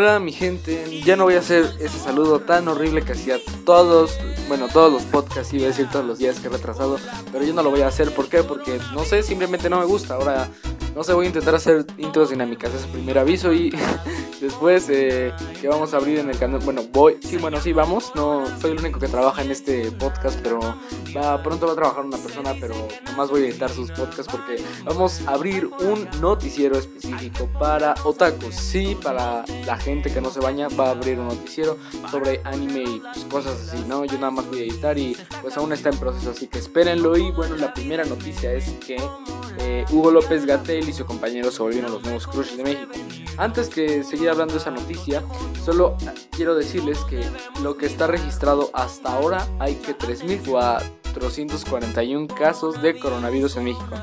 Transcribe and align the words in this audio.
Hola 0.00 0.18
mi 0.18 0.32
gente, 0.32 1.02
ya 1.04 1.14
no 1.14 1.24
voy 1.24 1.34
a 1.34 1.40
hacer 1.40 1.76
ese 1.78 1.98
saludo 1.98 2.40
tan 2.40 2.66
horrible 2.68 3.02
que 3.02 3.12
hacía 3.12 3.36
todos, 3.66 4.16
bueno, 4.48 4.66
todos 4.68 4.90
los 4.90 5.02
podcasts, 5.02 5.52
iba 5.52 5.64
a 5.64 5.68
decir 5.68 5.90
todos 5.92 6.06
los 6.06 6.16
días 6.16 6.40
que 6.40 6.46
he 6.46 6.50
retrasado, 6.50 6.96
pero 7.30 7.44
yo 7.44 7.52
no 7.52 7.62
lo 7.62 7.68
voy 7.68 7.82
a 7.82 7.88
hacer, 7.88 8.10
¿por 8.14 8.30
qué? 8.30 8.42
Porque 8.42 8.80
no 8.94 9.04
sé, 9.04 9.22
simplemente 9.22 9.68
no 9.68 9.78
me 9.78 9.84
gusta. 9.84 10.14
Ahora 10.14 10.48
no 10.94 11.04
sé, 11.04 11.12
voy 11.12 11.26
a 11.26 11.28
intentar 11.28 11.54
hacer 11.54 11.86
intros 11.98 12.30
dinámicas, 12.30 12.74
es 12.74 12.84
el 12.84 12.90
primer 12.90 13.18
aviso 13.18 13.52
y 13.52 13.72
después 14.40 14.88
eh, 14.88 15.32
que 15.60 15.68
vamos 15.68 15.94
a 15.94 15.98
abrir 15.98 16.18
en 16.18 16.30
el 16.30 16.38
canal, 16.38 16.60
bueno, 16.60 16.82
voy, 16.92 17.18
sí, 17.20 17.36
bueno, 17.36 17.60
sí, 17.60 17.72
vamos, 17.72 18.12
no 18.14 18.44
soy 18.60 18.72
el 18.72 18.78
único 18.78 18.98
que 18.98 19.08
trabaja 19.08 19.42
en 19.42 19.50
este 19.50 19.90
podcast, 19.92 20.40
pero 20.42 20.60
pronto 21.42 21.66
va 21.66 21.72
a 21.72 21.76
trabajar 21.76 22.04
una 22.04 22.16
persona, 22.16 22.54
pero 22.60 22.74
nomás 23.06 23.30
voy 23.30 23.42
a 23.42 23.48
editar 23.48 23.70
sus 23.70 23.90
podcasts 23.90 24.28
porque 24.30 24.62
vamos 24.84 25.20
a 25.26 25.32
abrir 25.32 25.66
un 25.80 26.08
noticiero 26.20 26.78
específico 26.78 27.48
para 27.58 27.94
otakus, 28.04 28.54
sí, 28.54 28.96
para 29.02 29.44
la 29.66 29.76
gente 29.76 30.12
que 30.12 30.20
no 30.20 30.30
se 30.30 30.40
baña, 30.40 30.68
va 30.68 30.88
a 30.88 30.90
abrir 30.90 31.18
un 31.18 31.28
noticiero 31.28 31.76
sobre 32.10 32.40
anime 32.44 32.82
y 32.82 33.00
pues, 33.00 33.24
cosas 33.24 33.68
así, 33.68 33.84
¿no? 33.86 34.04
Yo 34.04 34.14
nada 34.14 34.30
más 34.30 34.46
voy 34.48 34.60
a 34.60 34.62
editar 34.64 34.98
y 34.98 35.16
pues 35.42 35.56
aún 35.56 35.72
está 35.72 35.90
en 35.90 35.98
proceso, 35.98 36.30
así 36.30 36.46
que 36.46 36.58
espérenlo 36.58 37.16
y 37.16 37.30
bueno, 37.32 37.56
la 37.56 37.72
primera 37.72 38.04
noticia 38.04 38.52
es 38.52 38.70
que 38.86 38.96
eh, 39.58 39.84
Hugo 39.90 40.10
López 40.10 40.46
Gatel 40.46 40.88
y 40.88 40.92
su 40.92 41.04
compañero 41.04 41.50
se 41.50 41.60
volvieron 41.62 41.92
los 41.92 42.02
nuevos 42.02 42.26
Crush 42.26 42.52
de 42.52 42.62
México. 42.62 42.92
Antes 43.36 43.68
que 43.68 44.02
seguir 44.04 44.30
hablando 44.30 44.54
de 44.54 44.60
esa 44.60 44.70
noticia, 44.70 45.22
solo 45.64 45.96
quiero 46.30 46.54
decirles 46.54 46.98
que 47.08 47.22
lo 47.62 47.76
que 47.76 47.86
está 47.86 48.06
registrado 48.06 48.70
hasta 48.74 49.12
ahora 49.12 49.48
hay 49.58 49.74
que 49.76 49.96
3.441 49.96 52.34
casos 52.34 52.82
de 52.82 52.98
coronavirus 52.98 53.56
en 53.56 53.64
México. 53.64 53.96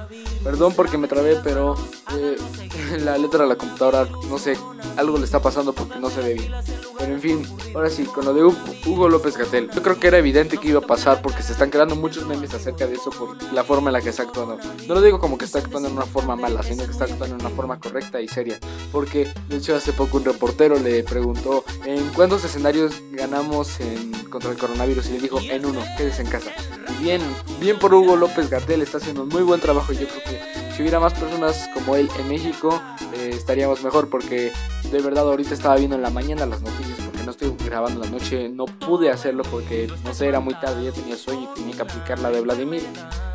Perdón 0.48 0.72
porque 0.78 0.98
me 0.98 1.10
trabé, 1.10 1.36
pero 1.44 1.76
eh, 2.16 2.38
la 3.04 3.18
letra 3.18 3.44
de 3.44 3.50
la 3.50 3.58
computadora, 3.58 4.08
no 4.30 4.38
sé, 4.40 4.58
algo 4.96 5.18
le 5.18 5.26
está 5.26 5.42
pasando 5.42 5.74
porque 5.74 6.00
no 6.00 6.10
se 6.10 6.22
ve 6.22 6.36
bien. 6.36 6.54
Pero 6.98 7.14
en 7.14 7.20
fin, 7.20 7.48
ahora 7.76 7.90
sí, 7.90 8.06
con 8.06 8.24
lo 8.24 8.34
de 8.34 8.46
Hugo 8.46 9.10
López 9.10 9.36
Gatel. 9.36 9.70
Yo 9.70 9.84
creo 9.84 10.00
que 10.00 10.08
era 10.08 10.18
evidente 10.18 10.58
que 10.58 10.70
iba 10.70 10.80
a 10.80 10.88
pasar 10.88 11.22
porque 11.22 11.44
se 11.44 11.52
están 11.52 11.70
creando 11.70 11.98
muchos 11.98 12.26
memes 12.26 12.54
acerca 12.54 12.88
de 12.88 12.96
eso 12.96 13.10
por 13.10 13.42
la 13.52 13.66
forma 13.66 13.90
en 13.90 13.94
la 13.94 14.02
que 14.02 14.10
está 14.10 14.24
actuando. 14.24 14.58
No 14.88 14.96
lo 14.96 15.02
digo 15.02 15.20
como 15.20 15.38
que 15.38 15.44
está 15.44 15.60
actuando 15.60 15.90
en 15.90 15.96
una 15.96 16.06
forma 16.06 16.38
mala, 16.38 16.64
sino 16.64 16.86
que 16.86 16.92
está 16.92 17.04
actuando 17.04 17.36
en 17.36 17.42
una 17.42 17.50
forma 17.50 17.78
correcta 17.80 18.22
y 18.22 18.30
seria. 18.30 18.58
Porque, 18.94 19.32
de 19.50 19.58
hecho, 19.58 19.76
hace 19.76 19.92
poco 19.92 20.16
un 20.16 20.24
reportero 20.24 20.80
le 20.80 21.04
preguntó 21.04 21.66
en 21.86 22.08
cuántos 22.16 22.46
escenarios 22.46 23.02
ganamos 23.12 23.82
en, 23.82 24.14
contra 24.30 24.52
el 24.52 24.58
coronavirus 24.58 25.10
y 25.10 25.12
le 25.14 25.20
dijo 25.20 25.40
en 25.42 25.66
uno, 25.66 25.82
quédese 25.98 26.22
en 26.22 26.30
casa. 26.30 26.52
Y 26.90 27.04
bien, 27.04 27.22
bien 27.60 27.78
por 27.78 27.94
Hugo 27.94 28.16
López 28.16 28.50
Gatel, 28.50 28.82
está 28.82 28.98
haciendo 28.98 29.24
un 29.24 29.30
muy 29.30 29.44
buen 29.44 29.60
trabajo 29.60 29.94
y 29.94 29.98
yo 29.98 30.08
creo 30.08 30.24
que 30.24 30.37
si 30.76 30.82
hubiera 30.82 31.00
más 31.00 31.14
personas 31.14 31.70
como 31.74 31.96
él 31.96 32.10
en 32.20 32.30
México, 32.30 32.82
eh, 33.14 33.32
estaríamos 33.34 33.84
mejor 33.84 34.10
porque 34.10 34.52
de 34.92 35.02
verdad 35.02 35.28
ahorita 35.28 35.54
estaba 35.54 35.76
viendo 35.76 35.96
en 35.96 36.02
la 36.02 36.10
mañana 36.10 36.46
las 36.46 36.62
noticias 36.62 36.98
porque 37.04 37.24
no 37.24 37.32
estoy 37.32 37.54
grabando 37.66 38.02
la 38.02 38.10
noche, 38.10 38.50
no 38.50 38.66
pude 38.66 39.10
hacerlo 39.10 39.44
porque 39.50 39.90
no 40.04 40.14
sé, 40.14 40.28
era 40.28 40.40
muy 40.40 40.54
tarde, 40.56 40.86
ya 40.86 40.92
tenía 40.92 41.18
sueño 41.18 41.50
y 41.52 41.60
tenía 41.60 41.76
que 41.76 41.82
aplicar 41.82 42.20
la 42.20 42.30
de 42.30 42.42
Vladimir. 42.42 42.84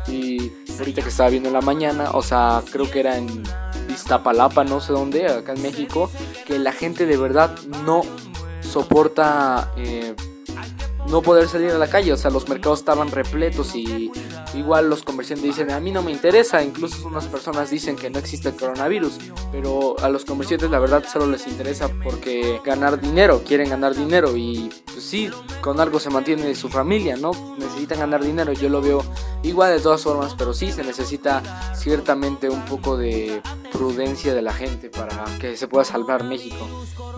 Y 0.07 0.51
ahorita 0.79 1.01
que 1.01 1.09
estaba 1.09 1.29
viendo 1.29 1.49
en 1.49 1.53
la 1.53 1.61
mañana, 1.61 2.11
o 2.11 2.21
sea, 2.21 2.61
creo 2.71 2.89
que 2.89 2.99
era 2.99 3.17
en 3.17 3.43
Iztapalapa, 3.89 4.63
no 4.63 4.81
sé 4.81 4.93
dónde, 4.93 5.27
acá 5.27 5.53
en 5.53 5.61
México, 5.61 6.09
que 6.45 6.59
la 6.59 6.71
gente 6.71 7.05
de 7.05 7.17
verdad 7.17 7.55
no 7.85 8.01
soporta 8.61 9.71
eh, 9.77 10.15
no 11.13 11.21
poder 11.21 11.47
salir 11.47 11.69
a 11.69 11.77
la 11.77 11.87
calle, 11.87 12.11
o 12.11 12.17
sea, 12.17 12.31
los 12.31 12.49
mercados 12.49 12.79
estaban 12.79 13.11
repletos 13.11 13.75
y 13.75 14.11
igual 14.55 14.89
los 14.89 15.03
comerciantes 15.03 15.45
dicen, 15.45 15.69
a 15.69 15.79
mí 15.79 15.91
no 15.91 16.01
me 16.01 16.11
interesa, 16.11 16.63
incluso 16.63 17.07
unas 17.07 17.27
personas 17.27 17.69
dicen 17.69 17.95
que 17.95 18.09
no 18.09 18.17
existe 18.17 18.49
el 18.49 18.55
coronavirus, 18.55 19.19
pero 19.51 19.95
a 19.99 20.09
los 20.09 20.25
comerciantes 20.25 20.71
la 20.71 20.79
verdad 20.79 21.03
solo 21.07 21.27
les 21.27 21.45
interesa 21.45 21.87
porque 22.03 22.59
ganar 22.65 22.99
dinero, 22.99 23.43
quieren 23.45 23.69
ganar 23.69 23.93
dinero 23.93 24.35
y 24.35 24.71
pues 24.85 25.03
sí, 25.03 25.29
con 25.61 25.79
algo 25.79 25.99
se 25.99 26.09
mantiene 26.09 26.55
su 26.55 26.67
familia, 26.67 27.15
¿no? 27.15 27.31
Necesitan 27.59 27.99
ganar 27.99 28.23
dinero, 28.23 28.51
yo 28.53 28.67
lo 28.69 28.81
veo 28.81 29.03
igual 29.43 29.71
de 29.71 29.81
todas 29.81 30.01
formas, 30.01 30.33
pero 30.35 30.51
sí 30.51 30.71
se 30.71 30.83
necesita 30.83 31.43
ciertamente 31.75 32.49
un 32.49 32.65
poco 32.65 32.97
de 32.97 33.39
prudencia 33.71 34.33
de 34.33 34.41
la 34.41 34.53
gente 34.53 34.89
para 34.89 35.25
que 35.39 35.57
se 35.57 35.67
pueda 35.67 35.85
salvar 35.85 36.23
México. 36.23 36.67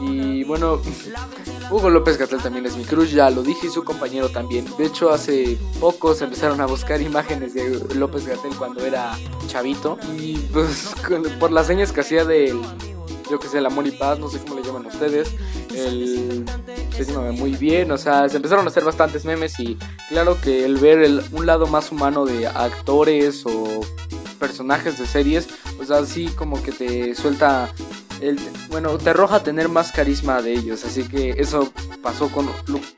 Y 0.01 0.43
bueno, 0.43 0.81
Hugo 1.71 1.89
López 1.89 2.17
Gatel 2.17 2.41
también 2.41 2.65
es 2.65 2.77
mi 2.77 2.83
cruz, 2.83 3.11
ya 3.11 3.29
lo 3.29 3.43
dije 3.43 3.67
y 3.67 3.69
su 3.69 3.83
compañero 3.83 4.29
también. 4.29 4.65
De 4.77 4.85
hecho, 4.85 5.11
hace 5.11 5.57
poco 5.79 6.13
se 6.13 6.25
empezaron 6.25 6.61
a 6.61 6.65
buscar 6.65 7.01
imágenes 7.01 7.53
de 7.53 7.79
López 7.95 8.27
Gatel 8.27 8.55
cuando 8.55 8.85
era 8.85 9.17
chavito. 9.47 9.97
Y 10.19 10.37
pues 10.53 10.93
por 11.39 11.51
las 11.51 11.67
señas 11.67 11.91
que 11.91 12.01
hacía 12.01 12.23
del, 12.25 12.61
yo 13.29 13.39
que 13.39 13.47
sé, 13.47 13.57
el 13.57 13.65
amor 13.65 13.87
y 13.87 13.91
paz, 13.91 14.19
no 14.19 14.29
sé 14.29 14.39
cómo 14.39 14.55
le 14.55 14.63
llaman 14.63 14.85
ustedes, 14.85 15.33
el 15.73 16.45
muy 17.37 17.55
bien, 17.55 17.91
o 17.91 17.97
sea, 17.97 18.29
se 18.29 18.37
empezaron 18.37 18.65
a 18.65 18.69
hacer 18.69 18.83
bastantes 18.83 19.25
memes 19.25 19.59
y 19.59 19.77
claro 20.07 20.39
que 20.39 20.63
el 20.63 20.77
ver 20.77 20.99
el, 20.99 21.21
un 21.31 21.45
lado 21.45 21.67
más 21.67 21.91
humano 21.91 22.25
de 22.25 22.47
actores 22.47 23.45
o 23.45 23.81
personajes 24.39 24.97
de 24.97 25.05
series, 25.05 25.47
pues 25.77 25.91
así 25.91 26.27
como 26.27 26.61
que 26.63 26.71
te 26.71 27.15
suelta 27.15 27.69
el, 28.21 28.39
bueno, 28.69 28.97
te 28.97 29.09
arroja 29.09 29.43
tener 29.43 29.69
más 29.69 29.91
carisma 29.91 30.41
de 30.41 30.53
ellos. 30.53 30.85
Así 30.85 31.03
que 31.03 31.31
eso 31.31 31.71
pasó 32.01 32.29
con 32.29 32.49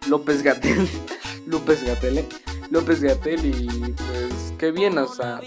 López 0.07 0.43
Gatel. 0.43 0.87
López 1.47 1.83
Gatel, 1.83 2.19
¿eh? 2.19 2.25
López 2.69 3.01
Gatel 3.01 3.45
y 3.45 3.93
pues 3.93 4.53
qué 4.57 4.71
bien, 4.71 4.97
o 4.97 5.07
sea, 5.07 5.39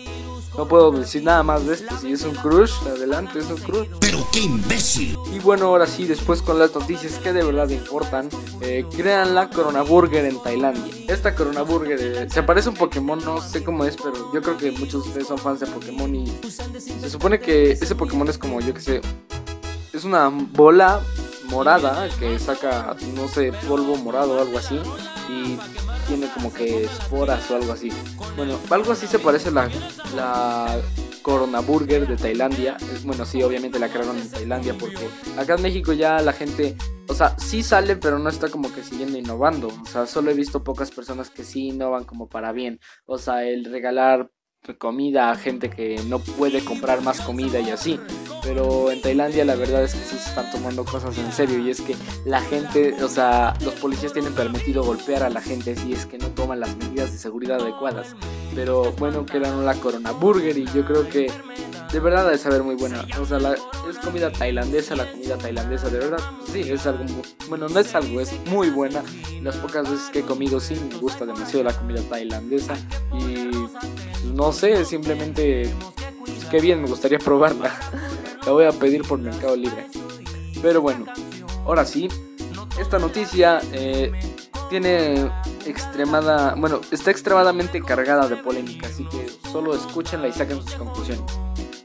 no 0.57 0.67
puedo 0.67 0.91
decir 0.91 1.23
nada 1.23 1.43
más 1.43 1.67
de 1.67 1.75
esto. 1.75 1.97
Si 1.99 2.13
es 2.13 2.23
un 2.23 2.35
crush, 2.35 2.73
adelante, 2.87 3.39
es 3.39 3.51
un 3.51 3.59
crush. 3.59 3.89
Pero 4.01 4.27
qué 4.33 4.41
imbécil. 4.41 5.17
Y 5.33 5.39
bueno, 5.39 5.67
ahora 5.67 5.87
sí, 5.87 6.05
después 6.05 6.43
con 6.43 6.59
las 6.59 6.75
noticias 6.75 7.15
que 7.15 7.33
de 7.33 7.43
verdad 7.43 7.69
importan, 7.69 8.29
eh, 8.61 8.85
crean 8.97 9.35
la 9.35 9.49
Corona 9.49 9.83
Burger 9.83 10.25
en 10.25 10.43
Tailandia. 10.43 10.93
Esta 11.09 11.35
Corona 11.35 11.63
Burger 11.63 11.99
eh, 12.01 12.31
se 12.31 12.43
parece 12.43 12.69
a 12.69 12.73
un 12.73 12.79
Pokémon, 12.79 13.23
no 13.25 13.41
sé 13.41 13.63
cómo 13.63 13.85
es, 13.85 13.97
pero 13.97 14.33
yo 14.33 14.43
creo 14.43 14.57
que 14.57 14.73
muchos 14.73 15.05
de 15.05 15.09
ustedes 15.11 15.29
son 15.29 15.39
fans 15.39 15.61
de 15.61 15.67
Pokémon 15.67 16.15
y 16.15 16.27
se 16.29 17.11
supone 17.11 17.39
que 17.39 17.73
ese 17.73 17.95
Pokémon 17.95 18.29
es 18.29 18.39
como, 18.39 18.61
yo 18.61 18.75
que 18.75 18.81
sé, 18.81 19.01
es 20.01 20.07
una 20.07 20.31
bola 20.31 21.03
morada 21.51 22.09
que 22.19 22.39
saca, 22.39 22.97
no 23.15 23.29
sé, 23.29 23.53
polvo 23.69 23.97
morado 23.97 24.39
o 24.39 24.41
algo 24.41 24.57
así. 24.57 24.81
Y 25.29 25.59
tiene 26.09 26.27
como 26.33 26.51
que 26.53 26.85
esporas 26.85 27.51
o 27.51 27.57
algo 27.57 27.73
así. 27.73 27.91
Bueno, 28.35 28.59
algo 28.71 28.93
así 28.93 29.07
se 29.07 29.19
parece 29.19 29.51
la, 29.51 29.69
la 30.17 30.81
Corona 31.21 31.61
Burger 31.61 32.09
de 32.09 32.17
Tailandia. 32.17 32.79
Bueno, 33.05 33.27
sí, 33.27 33.43
obviamente 33.43 33.79
la 33.79 33.91
crearon 33.91 34.17
en 34.17 34.31
Tailandia 34.31 34.75
porque 34.79 35.07
acá 35.37 35.57
en 35.57 35.63
México 35.63 35.93
ya 35.93 36.23
la 36.23 36.33
gente, 36.33 36.77
o 37.07 37.15
sea, 37.15 37.39
sí 37.39 37.63
sale, 37.63 37.97
pero 37.97 38.19
no 38.19 38.31
está 38.31 38.49
como 38.49 38.73
que 38.73 38.83
siguiendo 38.83 39.19
innovando. 39.19 39.69
O 39.69 39.87
sea, 39.87 40.07
solo 40.07 40.31
he 40.31 40.35
visto 40.35 40.65
pocas 40.65 40.91
personas 40.91 41.29
que 41.29 41.45
sí 41.45 41.69
innovan 41.69 42.05
como 42.05 42.27
para 42.27 42.53
bien. 42.53 42.81
O 43.05 43.19
sea, 43.19 43.45
el 43.45 43.67
regalar 43.67 44.31
comida 44.79 45.31
a 45.31 45.37
gente 45.37 45.71
que 45.71 46.01
no 46.07 46.19
puede 46.19 46.63
comprar 46.65 47.03
más 47.03 47.21
comida 47.21 47.61
y 47.61 47.71
así. 47.71 47.99
Pero 48.43 48.91
en 48.91 49.01
Tailandia 49.03 49.45
la 49.45 49.55
verdad 49.55 49.85
es 49.85 49.95
que 49.95 50.01
sí 50.01 50.17
se 50.17 50.31
están 50.31 50.51
tomando 50.51 50.85
cosas 50.85 51.17
en 51.19 51.31
serio 51.33 51.59
y 51.59 51.71
es 51.71 51.81
que 51.81 51.95
la 52.25 52.41
gente, 52.41 52.95
o 53.03 53.09
sea, 53.09 53.55
los 53.63 53.75
policías 53.75 54.13
tienen 54.13 54.35
permitido 54.35 54.83
golpear 54.83 55.23
a 55.23 55.31
la 55.31 55.41
gente 55.41 55.77
si 55.77 55.93
es 55.93 56.07
que 56.07 56.19
no 56.19 56.29
toman 56.29 56.61
las 56.61 56.77
medidas 56.77 57.13
de 57.13 57.19
seguridad 57.19 57.61
adecuadas. 57.61 58.15
Pero 58.55 58.93
bueno, 58.93 59.27
quedaron 59.27 59.67
la 59.67 59.75
Corona 59.75 60.13
Burger 60.13 60.57
y 60.57 60.65
yo 60.67 60.85
creo 60.85 61.09
que 61.09 61.31
de 61.93 62.01
verdad 62.01 62.25
debe 62.25 62.39
saber 62.39 62.63
muy 62.63 62.77
buena. 62.77 63.05
O 63.21 63.27
sea, 63.27 63.39
es 63.89 63.99
comida 63.99 64.31
tailandesa, 64.31 64.97
la 64.97 65.11
comida 65.11 65.37
tailandesa, 65.37 65.89
de 65.89 65.99
verdad, 65.99 66.21
sí, 66.51 66.61
es 66.61 66.87
algo, 66.87 67.05
bueno, 67.49 67.69
no 67.69 67.81
es 67.81 67.95
algo, 67.95 68.21
es 68.21 68.33
muy 68.47 68.71
buena. 68.71 69.03
Las 69.43 69.57
pocas 69.57 69.91
veces 69.91 70.11
que 70.11 70.21
he 70.21 70.23
comido 70.23 70.61
sí 70.61 70.77
me 70.89 70.97
gusta 70.99 71.27
demasiado 71.27 71.65
la 71.65 71.73
comida 71.73 72.01
tailandesa 72.03 72.75
y 73.13 73.50
no 74.35 74.53
sé, 74.53 74.85
simplemente, 74.85 75.71
pues, 76.19 76.45
qué 76.47 76.61
bien, 76.61 76.83
me 76.83 76.89
gustaría 76.89 77.19
probarla. 77.25 77.73
La 78.45 78.53
voy 78.53 78.65
a 78.65 78.73
pedir 78.73 79.03
por 79.03 79.19
Mercado 79.19 79.57
Libre. 79.57 79.87
Pero 80.63 80.81
bueno, 80.81 81.07
ahora 81.65 81.85
sí, 81.85 82.09
esta 82.79 82.99
noticia 82.99 83.61
eh, 83.73 84.13
tiene 84.69 85.31
extremada, 85.67 86.55
bueno, 86.57 86.81
está 86.91 87.11
extremadamente 87.11 87.83
cargada 87.83 88.29
de 88.29 88.37
polémica, 88.37 88.87
así 88.87 89.05
que 89.05 89.29
solo 89.51 89.75
escúchenla 89.75 90.29
y 90.29 90.33
saquen 90.33 90.63
sus 90.63 90.75
conclusiones. 90.75 91.25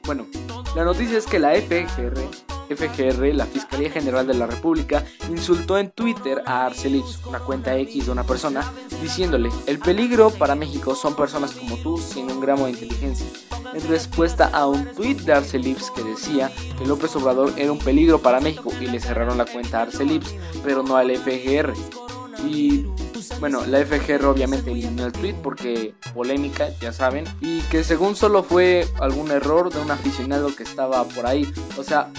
Bueno, 0.06 0.28
la 0.76 0.84
noticia 0.84 1.18
es 1.18 1.26
que 1.26 1.40
la 1.40 1.54
FGR 1.56 2.55
FGR, 2.70 3.34
la 3.34 3.46
Fiscalía 3.46 3.90
General 3.90 4.26
de 4.26 4.34
la 4.34 4.48
República, 4.48 5.04
insultó 5.30 5.78
en 5.78 5.92
Twitter 5.92 6.42
a 6.46 6.66
Arcelix, 6.66 7.20
una 7.26 7.40
cuenta 7.40 7.78
X 7.78 8.06
de 8.06 8.12
una 8.12 8.24
persona, 8.24 8.72
diciéndole, 9.02 9.50
el 9.68 9.80
peligro 9.80 10.30
para 10.30 10.56
México 10.56 10.96
son 10.96 11.16
personas 11.16 11.52
como 11.52 11.78
tú 11.78 11.98
sin 11.98 12.32
un 12.32 12.40
gramo 12.40 12.66
de 12.66 12.72
inteligencia, 12.72 13.28
en 13.74 13.88
respuesta 13.88 14.50
a 14.54 14.68
un 14.68 14.86
tweet 14.94 15.16
de 15.16 15.34
Arcelips 15.34 15.92
que 15.92 16.04
decía 16.04 16.52
que 16.78 16.86
López 16.86 17.16
Obrador 17.16 17.54
era 17.58 17.72
un 17.72 17.80
peligro 17.80 18.20
para 18.20 18.40
México 18.40 18.72
y 18.80 18.88
le 18.88 19.00
cerraron 19.00 19.38
la 19.38 19.46
cuenta 19.46 19.80
a 19.80 19.82
Arcelips, 19.84 20.36
pero 20.64 20.84
no 20.84 20.96
al 20.96 21.16
FGR. 21.16 21.74
Y 22.48 22.86
bueno, 23.40 23.66
la 23.66 23.84
FGR 23.86 24.26
obviamente 24.26 24.72
eliminó 24.72 25.06
el 25.06 25.12
tweet 25.12 25.36
porque 25.42 25.94
polémica, 26.14 26.70
ya 26.80 26.94
saben, 26.94 27.26
y 27.42 27.62
que 27.64 27.84
según 27.84 28.16
solo 28.16 28.44
fue 28.44 28.88
algún 29.00 29.32
error 29.32 29.74
de 29.74 29.80
un 29.82 29.92
aficionado 29.92 30.56
que 30.56 30.64
estaba 30.64 31.04
por 31.04 31.26
ahí. 31.26 31.52
O 31.78 31.84
sea, 31.84 32.12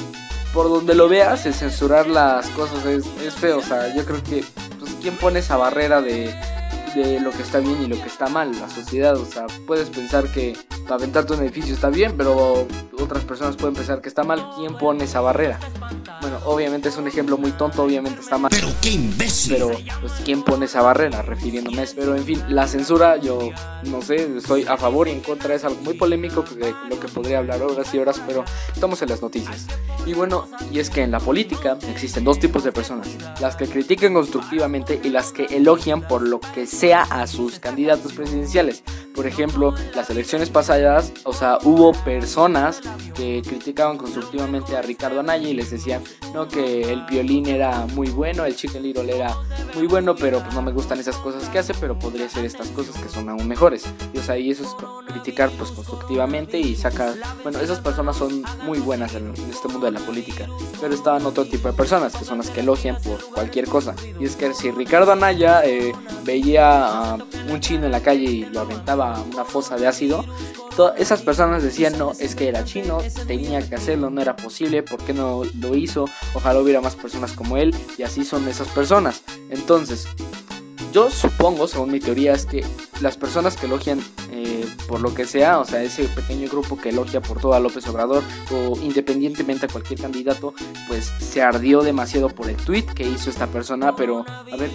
por 0.56 0.70
donde 0.70 0.94
lo 0.94 1.06
veas, 1.06 1.44
el 1.44 1.52
censurar 1.52 2.06
las 2.06 2.48
cosas 2.48 2.82
es, 2.86 3.04
es 3.22 3.34
feo. 3.34 3.58
O 3.58 3.62
sea, 3.62 3.94
yo 3.94 4.06
creo 4.06 4.24
que, 4.24 4.42
pues, 4.80 4.96
¿quién 5.02 5.14
pone 5.16 5.40
esa 5.40 5.58
barrera 5.58 6.00
de, 6.00 6.34
de 6.94 7.20
lo 7.20 7.30
que 7.30 7.42
está 7.42 7.58
bien 7.58 7.82
y 7.82 7.86
lo 7.86 7.96
que 7.96 8.08
está 8.08 8.28
mal? 8.28 8.58
La 8.58 8.70
sociedad, 8.70 9.14
o 9.16 9.26
sea, 9.26 9.44
puedes 9.66 9.90
pensar 9.90 10.32
que 10.32 10.56
aventarte 10.88 11.32
un 11.34 11.40
edificio 11.40 11.74
está 11.74 11.90
bien, 11.90 12.14
pero 12.16 12.66
otras 12.98 13.24
personas 13.24 13.56
pueden 13.56 13.74
pensar 13.74 14.00
que 14.00 14.08
está 14.08 14.22
mal. 14.22 14.50
¿Quién 14.56 14.76
pone 14.76 15.04
esa 15.04 15.20
barrera? 15.20 15.58
Bueno, 16.20 16.38
obviamente 16.44 16.88
es 16.88 16.96
un 16.96 17.06
ejemplo 17.06 17.36
muy 17.36 17.52
tonto, 17.52 17.82
obviamente 17.82 18.20
está 18.20 18.38
mal. 18.38 18.50
Pero 18.50 18.68
qué 18.80 18.90
imbécil. 18.90 19.54
Pero, 19.54 19.70
pues, 20.00 20.12
¿quién 20.24 20.42
pone 20.42 20.64
esa 20.64 20.82
barrera? 20.82 21.22
Refiriéndome 21.22 21.80
a 21.80 21.84
eso. 21.84 21.94
Pero, 21.96 22.16
en 22.16 22.24
fin, 22.24 22.42
la 22.48 22.66
censura, 22.66 23.16
yo 23.16 23.50
no 23.84 24.02
sé, 24.02 24.36
estoy 24.36 24.64
a 24.66 24.76
favor 24.76 25.08
y 25.08 25.12
en 25.12 25.20
contra. 25.20 25.54
Es 25.54 25.64
algo 25.64 25.80
muy 25.82 25.94
polémico, 25.94 26.42
de 26.42 26.74
lo 26.88 26.98
que 26.98 27.08
podría 27.08 27.38
hablar 27.38 27.62
horas 27.62 27.92
y 27.94 27.98
horas, 27.98 28.20
pero 28.26 28.44
estamos 28.72 29.00
en 29.02 29.10
las 29.10 29.22
noticias. 29.22 29.66
Y 30.04 30.14
bueno, 30.14 30.48
y 30.72 30.78
es 30.80 30.90
que 30.90 31.02
en 31.02 31.10
la 31.10 31.20
política 31.20 31.78
existen 31.88 32.24
dos 32.24 32.38
tipos 32.38 32.64
de 32.64 32.72
personas: 32.72 33.08
las 33.40 33.56
que 33.56 33.66
critican 33.66 34.14
constructivamente 34.14 35.00
y 35.02 35.10
las 35.10 35.32
que 35.32 35.44
elogian 35.44 36.02
por 36.02 36.22
lo 36.22 36.40
que 36.40 36.66
sea 36.66 37.02
a 37.02 37.26
sus 37.26 37.58
candidatos 37.60 38.12
presidenciales. 38.12 38.82
Por 39.14 39.26
ejemplo, 39.26 39.74
las 39.94 40.10
elecciones 40.10 40.50
pasadas, 40.50 40.75
o 41.24 41.32
sea, 41.32 41.58
hubo 41.64 41.92
personas 41.92 42.80
que 43.14 43.42
criticaban 43.42 43.96
constructivamente 43.96 44.76
a 44.76 44.82
Ricardo 44.82 45.20
Anaya 45.20 45.48
y 45.48 45.54
les 45.54 45.70
decían, 45.70 46.02
no, 46.34 46.46
que 46.48 46.92
el 46.92 47.04
violín 47.06 47.46
era 47.46 47.86
muy 47.94 48.08
bueno, 48.10 48.44
el 48.44 48.54
Chicken 48.54 48.82
Little 48.82 49.14
era 49.14 49.34
muy 49.74 49.86
bueno, 49.86 50.14
pero 50.14 50.40
pues 50.40 50.54
no 50.54 50.62
me 50.62 50.72
gustan 50.72 50.98
esas 50.98 51.16
cosas 51.16 51.48
que 51.48 51.58
hace, 51.58 51.72
pero 51.74 51.98
podría 51.98 52.28
ser 52.28 52.44
estas 52.44 52.68
cosas 52.68 52.96
que 53.00 53.08
son 53.08 53.28
aún 53.28 53.48
mejores. 53.48 53.84
Y 54.12 54.18
o 54.18 54.22
sea, 54.22 54.38
y 54.38 54.50
eso 54.50 54.64
es 54.64 54.70
criticar 55.06 55.50
pues 55.50 55.70
constructivamente 55.70 56.58
y 56.58 56.76
sacar, 56.76 57.14
bueno, 57.42 57.58
esas 57.60 57.80
personas 57.80 58.16
son 58.16 58.42
muy 58.64 58.78
buenas 58.78 59.14
en, 59.14 59.32
este 59.50 59.68
mundo 59.68 59.86
de 59.86 59.92
la 59.92 60.00
política, 60.00 60.46
pero 60.80 60.94
estaban 60.94 61.24
otro 61.24 61.44
tipo 61.46 61.68
de 61.68 61.74
personas 61.74 62.14
que 62.14 62.24
son 62.24 62.38
las 62.38 62.50
que 62.50 62.60
elogian 62.60 62.96
por 63.02 63.20
cualquier 63.30 63.66
cosa. 63.66 63.94
Y 64.20 64.24
es 64.24 64.36
que 64.36 64.52
si 64.52 64.70
Ricardo 64.70 65.12
Anaya 65.12 65.62
eh, 65.64 65.92
veía 66.24 67.12
a 67.12 67.18
un 67.50 67.60
chino 67.60 67.86
en 67.86 67.92
la 67.92 68.02
calle 68.02 68.24
y 68.24 68.44
lo 68.44 68.60
aventaba 68.60 69.14
a 69.14 69.22
una 69.22 69.44
fosa 69.44 69.76
de 69.76 69.86
ácido, 69.86 70.24
esas 70.96 71.22
personas 71.22 71.62
decían, 71.62 71.98
no, 71.98 72.12
es 72.18 72.34
que 72.34 72.48
era 72.48 72.64
chino, 72.64 72.98
tenía 73.26 73.66
que 73.66 73.74
hacerlo, 73.74 74.10
no 74.10 74.20
era 74.20 74.36
posible, 74.36 74.82
¿por 74.82 75.00
qué 75.02 75.12
no 75.12 75.42
lo 75.60 75.74
hizo? 75.74 76.06
Ojalá 76.34 76.60
hubiera 76.60 76.80
más 76.80 76.96
personas 76.96 77.32
como 77.32 77.56
él, 77.56 77.74
y 77.96 78.02
así 78.02 78.24
son 78.24 78.46
esas 78.48 78.68
personas. 78.68 79.22
Entonces, 79.50 80.06
yo 80.92 81.10
supongo, 81.10 81.66
según 81.68 81.92
mi 81.92 82.00
teoría, 82.00 82.32
es 82.32 82.46
que 82.46 82.64
las 83.00 83.16
personas 83.16 83.56
que 83.56 83.66
elogian 83.66 84.00
eh, 84.30 84.66
por 84.88 85.00
lo 85.00 85.14
que 85.14 85.26
sea, 85.26 85.60
o 85.60 85.64
sea, 85.64 85.82
ese 85.82 86.04
pequeño 86.04 86.48
grupo 86.48 86.76
que 86.78 86.90
elogia 86.90 87.20
por 87.20 87.40
todo 87.40 87.54
a 87.54 87.60
López 87.60 87.86
Obrador 87.88 88.22
o 88.50 88.78
independientemente 88.80 89.66
a 89.66 89.68
cualquier 89.68 90.00
candidato, 90.00 90.54
pues 90.88 91.12
se 91.18 91.42
ardió 91.42 91.82
demasiado 91.82 92.28
por 92.28 92.48
el 92.48 92.56
tweet 92.56 92.86
que 92.94 93.04
hizo 93.06 93.30
esta 93.30 93.46
persona, 93.46 93.94
pero 93.96 94.24
a 94.28 94.56
ver, 94.56 94.70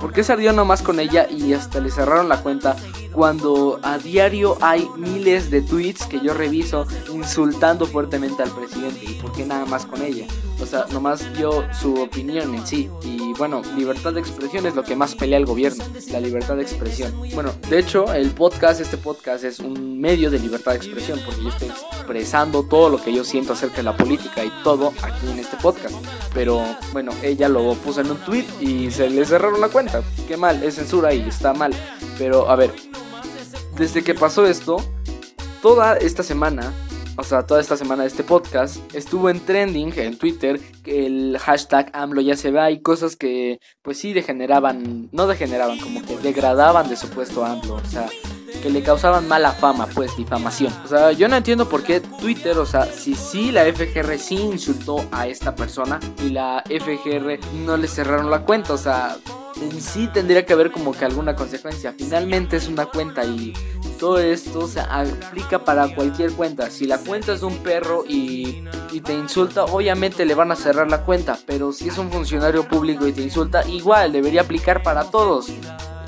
¿por 0.00 0.12
qué 0.12 0.24
se 0.24 0.32
ardió 0.32 0.52
nomás 0.52 0.82
con 0.82 1.00
ella 1.00 1.28
y 1.30 1.52
hasta 1.52 1.80
le 1.80 1.90
cerraron 1.90 2.28
la 2.28 2.42
cuenta 2.42 2.76
cuando 3.14 3.78
a 3.82 3.98
diario 3.98 4.58
hay 4.60 4.88
miles 4.96 5.50
de 5.50 5.62
tweets 5.62 6.06
que 6.06 6.20
yo 6.20 6.34
reviso 6.34 6.86
insultando 7.12 7.86
fuertemente 7.86 8.42
al 8.42 8.50
presidente? 8.50 9.04
¿Y 9.04 9.14
por 9.14 9.32
qué 9.32 9.46
nada 9.46 9.64
más 9.66 9.86
con 9.86 10.02
ella? 10.02 10.26
O 10.60 10.66
sea, 10.66 10.86
nomás 10.92 11.32
dio 11.36 11.64
su 11.72 11.94
opinión 11.94 12.54
en 12.54 12.66
sí. 12.66 12.90
Y 13.02 13.32
bueno, 13.34 13.62
libertad 13.76 14.12
de 14.12 14.20
expresión 14.20 14.66
es 14.66 14.74
lo 14.74 14.82
que 14.82 14.96
más 14.96 15.14
pelea 15.14 15.38
el 15.38 15.46
gobierno, 15.46 15.84
la 16.10 16.20
libertad 16.20 16.56
de 16.56 16.62
expresión. 16.62 17.12
Bueno, 17.34 17.52
de 17.68 17.78
hecho, 17.78 18.12
el 18.12 18.30
podcast, 18.30 18.80
este 18.80 18.96
podcast 18.96 19.44
es 19.44 19.60
un 19.60 20.00
medio 20.00 20.30
de 20.30 20.38
libertad 20.38 20.72
de 20.72 20.78
expresión 20.78 21.20
porque 21.24 21.42
yo 21.42 21.48
estoy 21.48 21.68
expresando 21.68 22.62
todo 22.64 22.88
lo 22.88 23.02
que 23.02 23.12
yo 23.12 23.24
siento 23.24 23.52
acerca 23.52 23.76
de 23.76 23.84
la 23.84 23.96
política 23.96 24.44
y 24.44 24.52
todo 24.62 24.92
aquí 25.02 25.30
en 25.30 25.38
este 25.38 25.56
podcast. 25.56 25.94
Pero 26.32 26.62
bueno, 26.92 27.12
ella 27.22 27.48
lo 27.48 27.74
puso 27.74 28.00
en 28.00 28.10
un 28.10 28.18
tweet 28.18 28.46
y 28.60 28.90
se 28.90 29.08
le 29.08 29.24
cerraron 29.24 29.60
la 29.60 29.68
cuenta. 29.68 30.02
Qué 30.26 30.36
mal, 30.36 30.62
es 30.62 30.74
censura 30.76 31.14
y 31.14 31.20
está 31.28 31.52
mal. 31.52 31.72
Pero 32.18 32.48
a 32.48 32.56
ver, 32.56 32.72
desde 33.76 34.02
que 34.02 34.14
pasó 34.14 34.46
esto, 34.46 34.76
toda 35.62 35.96
esta 35.96 36.22
semana 36.22 36.72
o 37.16 37.22
sea, 37.22 37.46
toda 37.46 37.60
esta 37.60 37.76
semana 37.76 38.02
de 38.02 38.08
este 38.08 38.24
podcast, 38.24 38.78
estuvo 38.94 39.30
en 39.30 39.38
trending 39.40 39.92
en 39.96 40.18
Twitter 40.18 40.60
el 40.84 41.38
hashtag 41.38 41.90
AMLO 41.92 42.20
ya 42.20 42.36
se 42.36 42.50
va 42.50 42.70
y 42.70 42.80
cosas 42.80 43.16
que 43.16 43.60
pues 43.82 43.98
sí 43.98 44.12
degeneraban, 44.12 45.08
no 45.12 45.26
degeneraban, 45.26 45.78
como 45.78 46.04
que 46.04 46.16
degradaban 46.18 46.88
de 46.88 46.96
supuesto 46.96 47.44
AMLO, 47.44 47.74
o 47.74 47.84
sea, 47.88 48.08
que 48.62 48.70
le 48.70 48.82
causaban 48.82 49.28
mala 49.28 49.52
fama, 49.52 49.86
pues 49.94 50.16
difamación. 50.16 50.72
O 50.84 50.88
sea, 50.88 51.12
yo 51.12 51.28
no 51.28 51.36
entiendo 51.36 51.68
por 51.68 51.82
qué 51.82 52.00
Twitter, 52.00 52.58
o 52.58 52.66
sea, 52.66 52.86
si 52.86 53.14
sí 53.14 53.52
la 53.52 53.64
FGR 53.64 54.18
sí 54.18 54.36
insultó 54.36 55.04
a 55.12 55.28
esta 55.28 55.54
persona 55.54 56.00
y 56.24 56.30
la 56.30 56.64
FGR 56.66 57.38
no 57.64 57.76
le 57.76 57.88
cerraron 57.88 58.30
la 58.30 58.40
cuenta, 58.40 58.72
o 58.72 58.78
sea, 58.78 59.16
sí 59.80 60.08
tendría 60.12 60.44
que 60.44 60.52
haber 60.52 60.70
como 60.70 60.92
que 60.92 61.04
alguna 61.04 61.34
consecuencia. 61.34 61.94
Finalmente 61.96 62.56
es 62.56 62.68
una 62.68 62.86
cuenta 62.86 63.24
y 63.24 63.52
todo 63.98 64.18
esto 64.18 64.66
se 64.66 64.80
aplica 64.80 65.64
para 65.64 65.94
cualquier 65.94 66.32
cuenta. 66.32 66.70
Si 66.70 66.86
la 66.86 66.98
cuenta 66.98 67.32
es 67.32 67.40
de 67.40 67.46
un 67.46 67.58
perro 67.58 68.04
y, 68.06 68.64
y, 68.92 69.00
te 69.00 69.14
insulta, 69.14 69.64
obviamente 69.64 70.24
le 70.24 70.34
van 70.34 70.52
a 70.52 70.56
cerrar 70.56 70.90
la 70.90 71.04
cuenta. 71.04 71.38
Pero 71.46 71.72
si 71.72 71.88
es 71.88 71.98
un 71.98 72.10
funcionario 72.10 72.68
público 72.68 73.06
y 73.06 73.12
te 73.12 73.22
insulta, 73.22 73.66
igual 73.68 74.12
debería 74.12 74.42
aplicar 74.42 74.82
para 74.82 75.10
todos. 75.10 75.46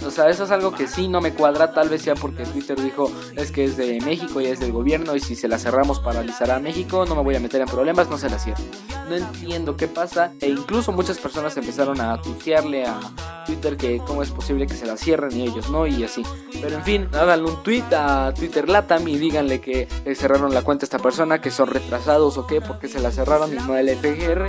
O 0.06 0.10
sea, 0.10 0.28
eso 0.28 0.44
es 0.44 0.50
algo 0.50 0.72
que 0.72 0.86
sí 0.86 1.08
no 1.08 1.20
me 1.20 1.34
cuadra, 1.34 1.72
tal 1.72 1.88
vez 1.88 2.02
sea 2.02 2.14
porque 2.14 2.44
Twitter 2.44 2.80
dijo 2.80 3.10
es 3.36 3.50
que 3.50 3.64
es 3.64 3.76
de 3.76 4.00
México 4.00 4.40
y 4.40 4.46
es 4.46 4.60
del 4.60 4.72
gobierno 4.72 5.16
y 5.16 5.20
si 5.20 5.34
se 5.34 5.48
la 5.48 5.58
cerramos 5.58 6.00
paralizará 6.00 6.56
a 6.56 6.60
México, 6.60 7.04
no 7.06 7.14
me 7.14 7.22
voy 7.22 7.34
a 7.34 7.40
meter 7.40 7.60
en 7.60 7.68
problemas, 7.68 8.08
no 8.08 8.18
se 8.18 8.30
la 8.30 8.38
cierro. 8.38 8.62
No 9.08 9.16
entiendo 9.16 9.76
qué 9.76 9.88
pasa 9.88 10.32
e 10.40 10.48
incluso 10.48 10.92
muchas 10.92 11.18
personas 11.18 11.56
empezaron 11.56 12.00
a 12.00 12.20
tuitearle 12.20 12.86
a 12.86 12.98
Twitter 13.46 13.76
que 13.76 13.98
cómo 13.98 14.22
es 14.22 14.30
posible 14.30 14.66
que 14.66 14.74
se 14.74 14.86
la 14.86 14.96
cierren 14.96 15.36
y 15.36 15.42
ellos 15.42 15.70
no 15.70 15.86
y 15.86 16.04
así. 16.04 16.22
Pero 16.60 16.76
en 16.76 16.84
fin, 16.84 17.08
háganle 17.12 17.50
un 17.50 17.62
tweet 17.62 17.84
a 17.92 18.32
Twitter 18.34 18.68
Latam 18.68 19.06
y 19.08 19.18
díganle 19.18 19.60
que 19.60 19.88
le 20.04 20.14
cerraron 20.14 20.52
la 20.52 20.62
cuenta 20.62 20.84
a 20.84 20.86
esta 20.86 20.98
persona, 20.98 21.40
que 21.40 21.50
son 21.50 21.68
retrasados 21.68 22.38
o 22.38 22.46
qué, 22.46 22.60
porque 22.60 22.88
se 22.88 23.00
la 23.00 23.12
cerraron 23.12 23.52
y 23.52 23.56
no 23.56 23.76
el 23.76 23.88
FGR 23.96 24.46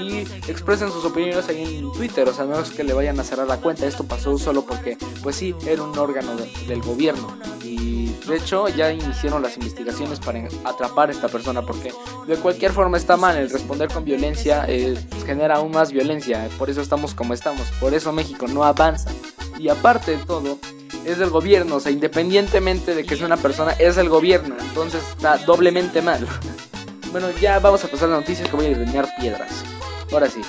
y 0.00 0.20
expresen 0.48 0.90
sus 0.90 1.04
opiniones 1.04 1.48
ahí 1.48 1.78
en 1.78 1.92
Twitter, 1.92 2.28
o 2.28 2.34
sea, 2.34 2.44
no 2.44 2.60
es 2.60 2.70
que 2.70 2.84
le 2.84 2.92
vayan 2.92 3.18
a 3.18 3.24
cerrar 3.24 3.46
la 3.46 3.58
cuenta, 3.58 3.86
esto 3.86 4.04
pasó 4.04 4.36
solo 4.38 4.64
porque 4.64 4.95
pues 5.22 5.36
sí, 5.36 5.54
era 5.66 5.82
un 5.82 5.98
órgano 5.98 6.36
del 6.66 6.82
gobierno. 6.82 7.36
Y 7.62 8.06
de 8.26 8.36
hecho 8.36 8.68
ya 8.68 8.92
iniciaron 8.92 9.42
las 9.42 9.56
investigaciones 9.56 10.20
para 10.20 10.46
atrapar 10.64 11.08
a 11.08 11.12
esta 11.12 11.28
persona 11.28 11.62
porque 11.62 11.92
de 12.26 12.36
cualquier 12.36 12.72
forma 12.72 12.96
está 12.96 13.16
mal. 13.16 13.36
El 13.36 13.50
responder 13.50 13.88
con 13.88 14.04
violencia 14.04 14.64
eh, 14.68 14.96
genera 15.24 15.56
aún 15.56 15.72
más 15.72 15.92
violencia. 15.92 16.48
Por 16.58 16.70
eso 16.70 16.80
estamos 16.80 17.14
como 17.14 17.34
estamos. 17.34 17.66
Por 17.80 17.94
eso 17.94 18.12
México 18.12 18.46
no 18.46 18.64
avanza. 18.64 19.10
Y 19.58 19.68
aparte 19.68 20.16
de 20.16 20.24
todo, 20.24 20.58
es 21.04 21.18
del 21.18 21.30
gobierno. 21.30 21.76
O 21.76 21.80
sea, 21.80 21.92
independientemente 21.92 22.94
de 22.94 23.04
que 23.04 23.16
sea 23.16 23.26
una 23.26 23.36
persona, 23.36 23.72
es 23.72 23.96
el 23.96 24.08
gobierno. 24.08 24.56
Entonces 24.60 25.02
está 25.10 25.38
doblemente 25.38 26.02
mal. 26.02 26.26
bueno, 27.12 27.28
ya 27.40 27.58
vamos 27.58 27.84
a 27.84 27.88
pasar 27.88 28.10
la 28.10 28.16
noticia 28.16 28.46
que 28.48 28.56
voy 28.56 28.66
a 28.66 28.68
desdeñar 28.70 29.08
piedras. 29.18 29.64
Ahora 30.12 30.28
sí, 30.30 30.40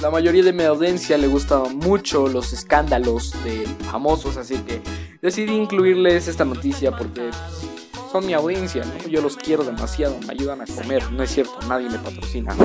la 0.00 0.10
mayoría 0.10 0.42
de 0.42 0.52
mi 0.52 0.64
audiencia 0.64 1.18
le 1.18 1.26
gustaban 1.26 1.76
mucho 1.76 2.26
los 2.26 2.52
escándalos 2.52 3.32
de 3.44 3.66
famosos, 3.90 4.36
así 4.36 4.56
que 4.58 4.80
decidí 5.20 5.54
incluirles 5.54 6.26
esta 6.26 6.44
noticia 6.44 6.96
porque 6.96 7.30
pues, 7.30 8.10
son 8.10 8.26
mi 8.26 8.32
audiencia, 8.32 8.84
¿no? 8.84 9.08
Yo 9.08 9.20
los 9.20 9.36
quiero 9.36 9.62
demasiado, 9.62 10.18
me 10.26 10.32
ayudan 10.32 10.62
a 10.62 10.64
comer, 10.66 11.10
no 11.12 11.22
es 11.22 11.30
cierto, 11.30 11.54
nadie 11.68 11.90
me 11.90 11.98
patrocina. 11.98 12.56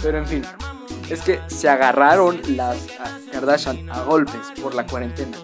Pero 0.00 0.18
en 0.18 0.26
fin, 0.26 0.42
es 1.10 1.22
que 1.22 1.40
se 1.48 1.68
agarraron 1.68 2.40
las 2.56 2.78
Kardashian 3.32 3.90
a 3.90 4.02
golpes 4.02 4.52
por 4.62 4.74
la 4.74 4.86
cuarentena. 4.86 5.36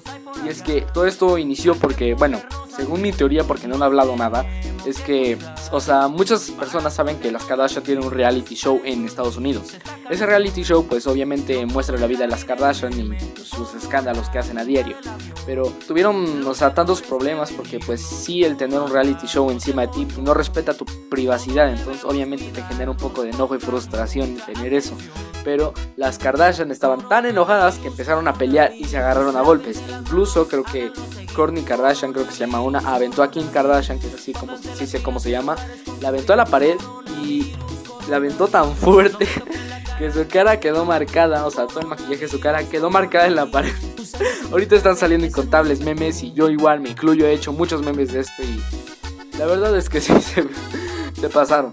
Y 0.44 0.48
es 0.48 0.62
que 0.62 0.82
todo 0.82 1.06
esto 1.06 1.38
inició 1.38 1.74
porque, 1.74 2.14
bueno, 2.14 2.40
según 2.74 3.02
mi 3.02 3.12
teoría, 3.12 3.44
porque 3.44 3.68
no 3.68 3.74
han 3.74 3.82
hablado 3.82 4.16
nada, 4.16 4.46
es 4.86 5.00
que, 5.00 5.36
o 5.72 5.80
sea, 5.80 6.08
muchas 6.08 6.50
personas 6.50 6.94
saben 6.94 7.18
que 7.18 7.30
las 7.30 7.44
Kardashian 7.44 7.84
tienen 7.84 8.04
un 8.04 8.10
reality 8.10 8.54
show 8.54 8.80
en 8.84 9.04
Estados 9.04 9.36
Unidos. 9.36 9.74
Ese 10.08 10.26
reality 10.26 10.62
show, 10.62 10.86
pues 10.86 11.06
obviamente 11.06 11.64
muestra 11.66 11.96
la 11.96 12.06
vida 12.06 12.20
de 12.20 12.28
las 12.28 12.44
Kardashian 12.44 12.92
y 12.92 13.18
sus 13.44 13.74
escándalos 13.74 14.28
que 14.30 14.38
hacen 14.38 14.58
a 14.58 14.64
diario. 14.64 14.96
Pero 15.46 15.72
tuvieron, 15.86 16.46
o 16.46 16.54
sea, 16.54 16.74
tantos 16.74 17.02
problemas 17.02 17.52
porque, 17.52 17.78
pues 17.78 18.00
sí, 18.00 18.44
el 18.44 18.56
tener 18.56 18.80
un 18.80 18.90
reality 18.90 19.26
show 19.26 19.50
encima 19.50 19.82
de 19.82 19.88
ti 19.88 20.08
no 20.20 20.34
respeta 20.34 20.74
tu 20.74 20.84
privacidad. 21.08 21.70
Entonces, 21.70 22.04
obviamente 22.04 22.46
te 22.52 22.62
genera 22.62 22.90
un 22.90 22.96
poco 22.96 23.22
de 23.22 23.30
enojo 23.30 23.54
y 23.54 23.60
frustración 23.60 24.36
tener 24.46 24.74
eso. 24.74 24.96
Pero 25.44 25.72
las 25.96 26.18
Kardashian 26.18 26.70
estaban 26.70 27.08
tan 27.08 27.26
enojadas 27.26 27.78
que 27.78 27.88
empezaron 27.88 28.28
a 28.28 28.34
pelear 28.34 28.72
y 28.76 28.84
se 28.84 28.98
agarraron 28.98 29.36
a 29.36 29.40
golpes. 29.40 29.80
Incluso 29.88 30.48
creo 30.48 30.64
que 30.64 30.92
Kourtney 31.34 31.62
Kardashian, 31.62 32.12
creo 32.12 32.26
que 32.26 32.32
se 32.32 32.40
llama 32.40 32.60
una, 32.60 32.80
aventó 32.80 33.22
a 33.22 33.30
Kim 33.30 33.46
Kardashian, 33.48 33.98
que 33.98 34.08
es 34.08 34.14
así 34.14 34.32
como 34.32 34.56
sí 34.56 34.86
sé 34.86 35.02
cómo 35.02 35.20
se 35.20 35.30
llama, 35.30 35.56
la 36.00 36.08
aventó 36.08 36.32
a 36.32 36.36
la 36.36 36.46
pared 36.46 36.76
y 37.22 37.52
la 38.08 38.16
aventó 38.16 38.48
tan 38.48 38.74
fuerte 38.74 39.26
que 39.98 40.10
su 40.10 40.26
cara 40.26 40.60
quedó 40.60 40.84
marcada, 40.84 41.46
o 41.46 41.50
sea, 41.50 41.66
todo 41.66 41.80
el 41.80 41.86
maquillaje 41.86 42.22
de 42.22 42.28
su 42.28 42.40
cara 42.40 42.64
quedó 42.64 42.90
marcada 42.90 43.26
en 43.26 43.36
la 43.36 43.50
pared. 43.50 43.72
Ahorita 44.50 44.76
están 44.76 44.96
saliendo 44.96 45.26
incontables 45.26 45.80
memes 45.80 46.22
y 46.22 46.32
yo 46.32 46.48
igual 46.48 46.80
me 46.80 46.90
incluyo, 46.90 47.26
he 47.26 47.32
hecho 47.32 47.52
muchos 47.52 47.82
memes 47.82 48.12
de 48.12 48.20
este 48.20 48.44
y 48.44 48.60
la 49.38 49.46
verdad 49.46 49.76
es 49.76 49.88
que 49.88 50.00
sí 50.00 50.12
se, 50.20 50.46
se 51.18 51.28
pasaron. 51.28 51.72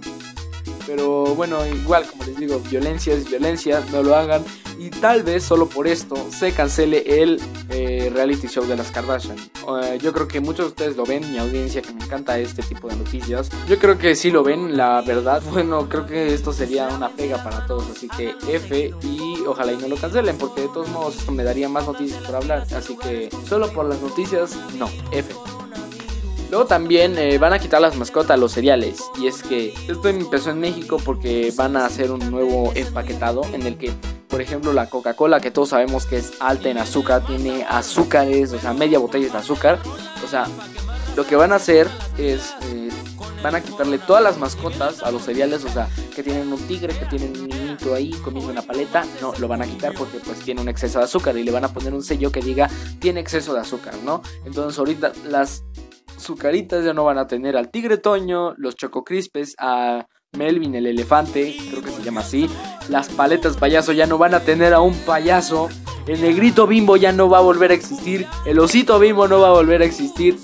Pero 0.86 1.36
bueno, 1.36 1.66
igual 1.66 2.06
como 2.06 2.24
les 2.24 2.38
digo, 2.38 2.60
violencia 2.60 3.14
es 3.14 3.30
violencia, 3.30 3.84
no 3.92 4.04
lo 4.04 4.16
hagan. 4.16 4.44
Y 4.80 4.90
tal 4.90 5.24
vez 5.24 5.44
solo 5.44 5.68
por 5.68 5.88
esto 5.88 6.16
se 6.30 6.52
cancele 6.52 7.24
el 7.24 7.42
eh, 7.70 8.12
reality 8.14 8.48
show 8.48 8.66
de 8.66 8.76
las 8.76 8.92
Kardashian. 8.92 9.38
Eh, 9.38 9.98
yo 10.02 10.14
creo 10.14 10.28
que 10.28 10.40
muchos 10.40 10.66
de 10.66 10.70
ustedes 10.70 10.98
lo 10.98 11.06
ven, 11.06 11.30
mi 11.32 11.38
audiencia 11.38 11.82
que 11.82 11.94
me 11.94 12.04
encanta 12.04 12.38
este 12.38 12.62
tipo 12.62 12.88
de 12.88 12.96
noticias. 12.96 13.50
Yo 13.68 13.80
creo 13.80 13.98
que 13.98 14.16
sí 14.16 14.32
lo 14.32 14.44
ven, 14.44 14.78
la 14.78 15.02
verdad. 15.02 15.42
Bueno, 15.58 15.90
creo 15.90 16.06
que 16.06 16.36
esto 16.36 16.54
sería 16.54 16.88
una 16.90 17.10
pega 17.10 17.44
para 17.44 17.66
todos. 17.66 17.90
Así 17.90 18.08
que 18.08 18.36
F 18.48 18.94
y 19.02 19.42
ojalá 19.48 19.74
y 19.74 19.78
no 19.78 19.88
lo 19.88 19.96
cancelen 19.96 20.38
porque 20.38 20.62
de 20.62 20.68
todos 20.68 20.88
modos 20.90 21.18
esto 21.18 21.32
me 21.32 21.44
daría 21.44 21.68
más 21.68 21.88
noticias 21.88 22.24
por 22.24 22.36
hablar. 22.36 22.68
Así 22.76 22.96
que 22.96 23.30
solo 23.48 23.72
por 23.72 23.88
las 23.88 24.00
noticias, 24.00 24.56
no, 24.78 24.88
F. 25.12 25.34
Luego 26.50 26.66
también 26.66 27.18
eh, 27.18 27.38
van 27.38 27.52
a 27.52 27.60
quitar 27.60 27.82
las 27.82 27.98
mascotas 27.98 28.40
los 28.40 28.54
cereales. 28.54 29.00
Y 29.20 29.28
es 29.28 29.44
que 29.44 29.74
esto 29.88 30.08
empezó 30.08 30.52
en 30.52 30.60
México 30.60 30.98
porque 31.04 31.52
van 31.56 31.76
a 31.76 31.86
hacer 31.86 32.12
un 32.12 32.32
nuevo 32.32 32.72
empaquetado 32.76 33.42
en 33.54 33.64
el 33.64 33.78
que, 33.78 33.92
por 34.38 34.44
ejemplo, 34.44 34.72
la 34.72 34.88
Coca-Cola, 34.88 35.40
que 35.40 35.50
todos 35.50 35.70
sabemos 35.70 36.06
que 36.06 36.18
es 36.18 36.34
alta 36.40 36.70
en 36.70 36.78
azúcar, 36.78 37.26
tiene 37.26 37.66
azúcares, 37.68 38.54
o 38.54 38.60
sea, 38.60 38.72
media 38.72 39.00
botella 39.00 39.32
de 39.32 39.36
azúcar. 39.36 39.80
O 40.24 40.28
sea, 40.28 40.46
lo 41.16 41.26
que 41.26 41.36
van 41.36 41.54
a 41.54 41.56
hacer 41.56 41.88
es... 42.20 42.54
Eh, 42.66 42.90
van 43.42 43.56
a 43.56 43.62
quitarle 43.62 43.98
todas 43.98 44.22
las 44.22 44.38
mascotas 44.38 45.02
a 45.02 45.10
los 45.10 45.24
cereales, 45.24 45.66
o 45.66 45.70
sea, 45.70 45.90
que 46.16 46.22
tienen 46.22 46.54
un 46.54 46.60
tigre, 46.68 46.94
que 46.94 47.06
tienen 47.06 47.36
un 47.36 47.48
niñito 47.48 47.96
ahí 47.96 48.12
comiendo 48.24 48.52
una 48.52 48.62
paleta, 48.62 49.04
no, 49.24 49.34
lo 49.40 49.48
van 49.48 49.64
a 49.64 49.66
quitar 49.66 49.96
porque 49.96 50.20
pues 50.20 50.38
tiene 50.42 50.62
un 50.62 50.70
exceso 50.70 51.00
de 51.00 51.06
azúcar 51.06 51.36
y 51.36 51.44
le 51.44 51.50
van 51.50 51.66
a 51.66 51.74
poner 51.74 51.96
un 51.96 52.04
sello 52.04 52.32
que 52.32 52.42
diga 52.42 52.70
tiene 53.00 53.22
exceso 53.22 53.56
de 53.56 53.62
azúcar, 53.62 53.96
¿no? 54.04 54.22
Entonces 54.46 54.78
ahorita 54.78 55.14
las 55.26 55.64
Sucaritas 56.18 56.84
ya 56.84 56.94
no 56.94 57.04
van 57.06 57.18
a 57.18 57.28
tener 57.28 57.56
al 57.58 57.70
Tigre 57.70 57.98
Toño, 57.98 58.54
los 58.58 58.76
Choco 58.76 59.04
Crispes, 59.04 59.56
a 59.60 60.08
Melvin 60.34 60.76
el 60.76 60.86
elefante, 60.86 61.56
creo 61.70 61.82
que 61.82 61.92
se 61.92 62.04
llama 62.04 62.22
así. 62.22 62.50
Las 62.90 63.10
paletas 63.10 63.58
payaso 63.58 63.94
ya 63.94 64.06
no 64.06 64.18
van 64.18 64.34
a 64.34 64.42
tener 64.42 64.74
a 64.74 64.82
un 64.82 64.94
payaso. 64.94 65.70
El 66.06 66.22
negrito 66.22 66.68
bimbo 66.68 66.96
ya 66.98 67.12
no 67.12 67.30
va 67.30 67.40
a 67.40 67.42
volver 67.42 67.72
a 67.72 67.74
existir. 67.74 68.28
El 68.46 68.60
osito 68.60 69.00
bimbo 69.00 69.28
no 69.28 69.40
va 69.40 69.50
a 69.50 69.54
volver 69.54 69.82
a 69.82 69.86
existir. 69.86 70.38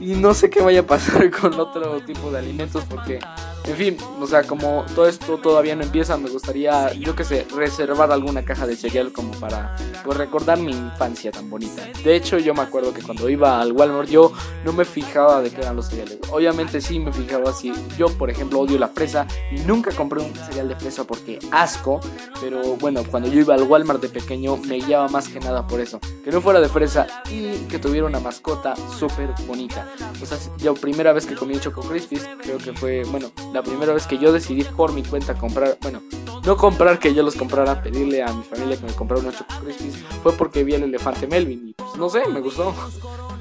Y 0.00 0.14
no 0.14 0.34
sé 0.34 0.48
qué 0.50 0.60
vaya 0.62 0.80
a 0.80 0.86
pasar 0.86 1.30
con 1.40 1.58
otro 1.60 2.00
tipo 2.00 2.30
de 2.30 2.38
alimentos 2.38 2.84
porque 2.88 3.20
en 3.64 3.76
fin, 3.76 3.96
o 4.20 4.26
sea, 4.26 4.42
como 4.44 4.84
todo 4.94 5.06
esto 5.06 5.38
todavía 5.38 5.76
no 5.76 5.82
empieza, 5.82 6.16
me 6.16 6.28
gustaría, 6.30 6.92
yo 6.94 7.14
que 7.14 7.24
sé, 7.24 7.46
reservar 7.54 8.10
alguna 8.10 8.44
caja 8.44 8.66
de 8.66 8.76
cereal 8.76 9.12
como 9.12 9.32
para 9.32 9.76
pues, 10.04 10.16
recordar 10.16 10.58
mi 10.58 10.72
infancia 10.72 11.30
tan 11.30 11.50
bonita. 11.50 11.82
De 12.02 12.16
hecho, 12.16 12.38
yo 12.38 12.54
me 12.54 12.62
acuerdo 12.62 12.92
que 12.92 13.02
cuando 13.02 13.28
iba 13.28 13.60
al 13.60 13.72
Walmart 13.72 14.08
yo 14.08 14.32
no 14.64 14.72
me 14.72 14.84
fijaba 14.84 15.40
de 15.42 15.50
qué 15.50 15.60
eran 15.60 15.76
los 15.76 15.86
cereales. 15.86 16.18
Obviamente 16.30 16.80
sí 16.80 16.98
me 16.98 17.12
fijaba 17.12 17.52
si 17.52 17.72
yo, 17.96 18.08
por 18.08 18.30
ejemplo, 18.30 18.60
odio 18.60 18.78
la 18.78 18.88
fresa 18.88 19.26
y 19.50 19.60
nunca 19.60 19.92
compré 19.92 20.20
un 20.20 20.34
cereal 20.34 20.68
de 20.68 20.76
fresa 20.76 21.04
porque 21.04 21.38
asco, 21.50 22.00
pero 22.40 22.76
bueno, 22.76 23.02
cuando 23.10 23.28
yo 23.28 23.40
iba 23.40 23.54
al 23.54 23.62
Walmart 23.64 24.00
de 24.00 24.08
pequeño 24.08 24.56
me 24.56 24.76
guiaba 24.76 25.08
más 25.08 25.28
que 25.28 25.40
nada 25.40 25.66
por 25.66 25.80
eso, 25.80 26.00
que 26.24 26.30
no 26.30 26.40
fuera 26.40 26.60
de 26.60 26.68
fresa 26.68 27.06
y 27.30 27.50
que 27.66 27.78
tuviera 27.78 28.06
una 28.06 28.20
mascota 28.20 28.74
súper 28.98 29.30
bonita. 29.46 29.86
O 30.20 30.26
sea, 30.26 30.38
yo 30.58 30.74
primera 30.74 31.12
vez 31.12 31.26
que 31.26 31.34
comí 31.34 31.58
Choco 31.60 31.82
Crispies, 31.82 32.28
creo 32.42 32.58
que 32.58 32.72
fue, 32.72 33.04
bueno, 33.04 33.30
la 33.52 33.62
primera 33.62 33.92
vez 33.92 34.06
que 34.06 34.18
yo 34.18 34.32
decidí 34.32 34.64
por 34.64 34.92
mi 34.92 35.02
cuenta 35.02 35.34
comprar, 35.34 35.78
bueno, 35.80 36.02
no 36.44 36.56
comprar 36.56 36.98
que 36.98 37.14
yo 37.14 37.22
los 37.22 37.34
comprara, 37.34 37.82
pedirle 37.82 38.22
a 38.22 38.32
mi 38.32 38.42
familia 38.42 38.76
que 38.76 38.86
me 38.86 38.92
comprara 38.92 39.22
unos 39.22 39.36
Choco 39.36 39.54
Crispies, 39.62 39.96
fue 40.22 40.32
porque 40.32 40.64
vi 40.64 40.74
el 40.74 40.84
elefante 40.84 41.26
Melvin 41.26 41.68
y 41.68 41.72
pues 41.74 41.96
no 41.96 42.08
sé, 42.08 42.22
me 42.28 42.40
gustó. 42.40 42.74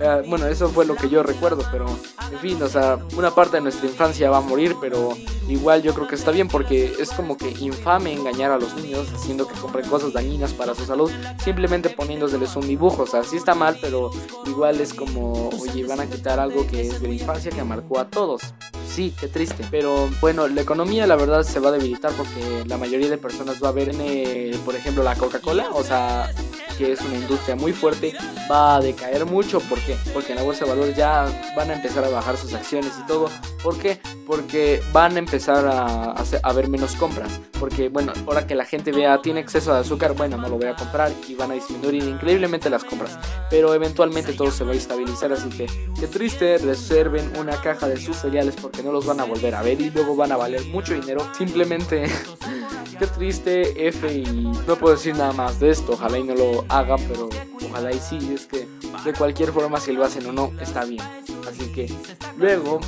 Eh, 0.02 0.24
bueno, 0.30 0.48
eso 0.48 0.70
fue 0.70 0.86
lo 0.86 0.96
que 0.96 1.10
yo 1.10 1.24
recuerdo, 1.24 1.62
pero 1.74 1.86
en 2.32 2.40
fin, 2.40 2.64
o 2.64 2.70
sea, 2.70 3.00
una 3.18 3.32
parte 3.32 3.58
de 3.58 3.64
nuestra 3.64 3.86
infancia 3.86 4.30
va 4.30 4.38
a 4.38 4.40
morir, 4.40 4.78
pero 4.80 5.10
igual 5.50 5.82
yo 5.82 5.94
creo 5.94 6.08
que 6.08 6.16
está 6.16 6.32
bien 6.32 6.48
porque 6.48 6.96
es 6.98 7.12
como 7.12 7.36
que 7.36 7.50
infame 7.60 8.14
engañar 8.14 8.50
a 8.52 8.58
los 8.58 8.74
niños 8.76 9.12
haciendo 9.14 9.46
que 9.46 9.60
compren 9.60 9.90
cosas 9.90 10.14
dañinas 10.14 10.54
para 10.54 10.74
su 10.74 10.86
salud, 10.86 11.12
simplemente 11.44 11.90
poniéndoseles 11.90 12.56
un 12.56 12.66
dibujo, 12.66 13.04
o 13.04 13.08
sea, 13.08 13.24
sí 13.24 13.36
está 13.36 13.56
mal, 13.56 13.78
pero 13.82 14.10
igual 14.46 14.80
es 14.80 14.94
como, 14.94 15.50
oye, 15.50 15.86
van 15.86 16.00
a 16.00 16.10
quitar 16.10 16.40
algo 16.40 16.66
que 16.66 16.80
es 16.88 17.02
de 17.02 17.08
la 17.10 17.14
infancia 17.16 17.52
que 17.52 17.62
marcó 17.66 18.00
a 18.00 18.10
todos 18.10 18.54
sí, 19.00 19.14
qué 19.18 19.30
triste. 19.30 19.64
Pero 19.72 20.10
bueno, 20.20 20.50
la 20.50 20.60
economía 20.60 21.08
la 21.08 21.16
verdad 21.16 21.44
se 21.44 21.62
va 21.62 21.70
a 21.70 21.72
debilitar 21.72 22.12
porque 22.12 22.66
la 22.66 22.78
mayoría 22.78 23.10
de 23.10 23.18
personas 23.18 23.64
va 23.64 23.70
a 23.70 23.72
ver, 23.72 23.96
en, 23.96 24.60
por 24.66 24.76
ejemplo, 24.76 25.04
la 25.04 25.16
Coca-Cola, 25.16 25.70
o 25.74 25.84
sea, 25.86 26.30
que 26.80 26.94
es 26.94 27.02
una 27.02 27.16
industria 27.18 27.58
muy 27.58 27.74
fuerte, 27.74 28.14
va 28.50 28.78
a 28.78 28.80
decaer 28.80 29.26
mucho. 29.26 29.60
¿Por 29.60 29.80
qué? 29.82 29.98
Porque 30.14 30.32
en 30.32 30.38
la 30.38 30.44
bolsa 30.44 30.64
de 30.64 30.72
valores 30.72 30.96
ya 30.96 31.28
van 31.54 31.70
a 31.72 31.74
empezar 31.74 32.06
a 32.06 32.10
bajar 32.10 32.38
sus 32.38 32.54
acciones 32.54 32.94
y 32.98 33.06
todo. 33.06 33.30
¿Por 33.62 33.78
qué? 33.78 34.00
Porque 34.26 34.82
van 34.94 35.18
a 35.18 35.20
empezar 35.20 35.68
a, 35.68 36.14
a, 36.14 36.54
ver 36.54 36.70
menos 36.70 36.96
compras. 36.96 37.42
Porque, 37.60 37.90
bueno, 37.90 38.14
ahora 38.26 38.48
que 38.48 38.56
la 38.56 38.64
gente 38.64 38.94
vea 38.94 39.22
tiene 39.22 39.42
exceso 39.42 39.74
de 39.74 39.82
azúcar, 39.82 40.16
bueno, 40.16 40.38
no 40.38 40.48
lo 40.48 40.58
voy 40.58 40.68
a 40.68 40.76
comprar 40.76 41.12
y 41.28 41.36
van 41.36 41.52
a 41.52 41.56
disminuir 41.56 41.96
increíblemente 41.96 42.70
las 42.70 42.86
compras. 42.86 43.20
Pero 43.50 43.74
eventualmente 43.74 44.32
todo 44.32 44.50
se 44.50 44.64
va 44.64 44.72
a 44.72 44.76
estabilizar, 44.76 45.34
así 45.34 45.50
que 45.50 45.66
qué 46.00 46.08
triste, 46.08 46.60
reserven 46.60 47.30
una 47.38 47.60
caja 47.60 47.90
de 47.90 47.98
sus 47.98 48.16
cereales 48.16 48.56
porque 48.56 48.84
no 48.84 48.94
los 48.94 49.06
van 49.06 49.20
a 49.20 49.26
volver 49.26 49.54
a 49.54 49.62
ver 49.62 49.82
y 49.82 49.90
luego 49.90 50.16
van 50.16 50.32
a 50.32 50.38
valer 50.38 50.64
mucho 50.68 50.94
dinero. 50.94 51.30
Simplemente, 51.38 52.06
qué 53.00 53.08
triste, 53.08 53.88
F 53.88 54.12
y 54.12 54.52
no 54.68 54.76
puedo 54.76 54.96
decir 54.96 55.16
nada 55.16 55.32
más 55.32 55.60
de 55.60 55.72
esto. 55.72 55.94
Ojalá 55.94 56.18
y 56.18 56.24
no 56.24 56.36
lo 56.36 56.66
hagan, 56.68 57.00
pero 57.08 57.30
ojalá 57.70 57.92
y 57.92 58.00
sí. 58.00 58.18
Es 58.34 58.46
que 58.46 58.68
de 59.06 59.14
cualquier 59.14 59.52
forma, 59.52 59.80
si 59.80 59.94
lo 59.94 60.04
hacen 60.04 60.26
o 60.28 60.34
no, 60.34 60.52
está 60.60 60.84
bien. 60.84 61.04
Así 61.48 61.72
que 61.72 61.92
luego, 62.38 62.80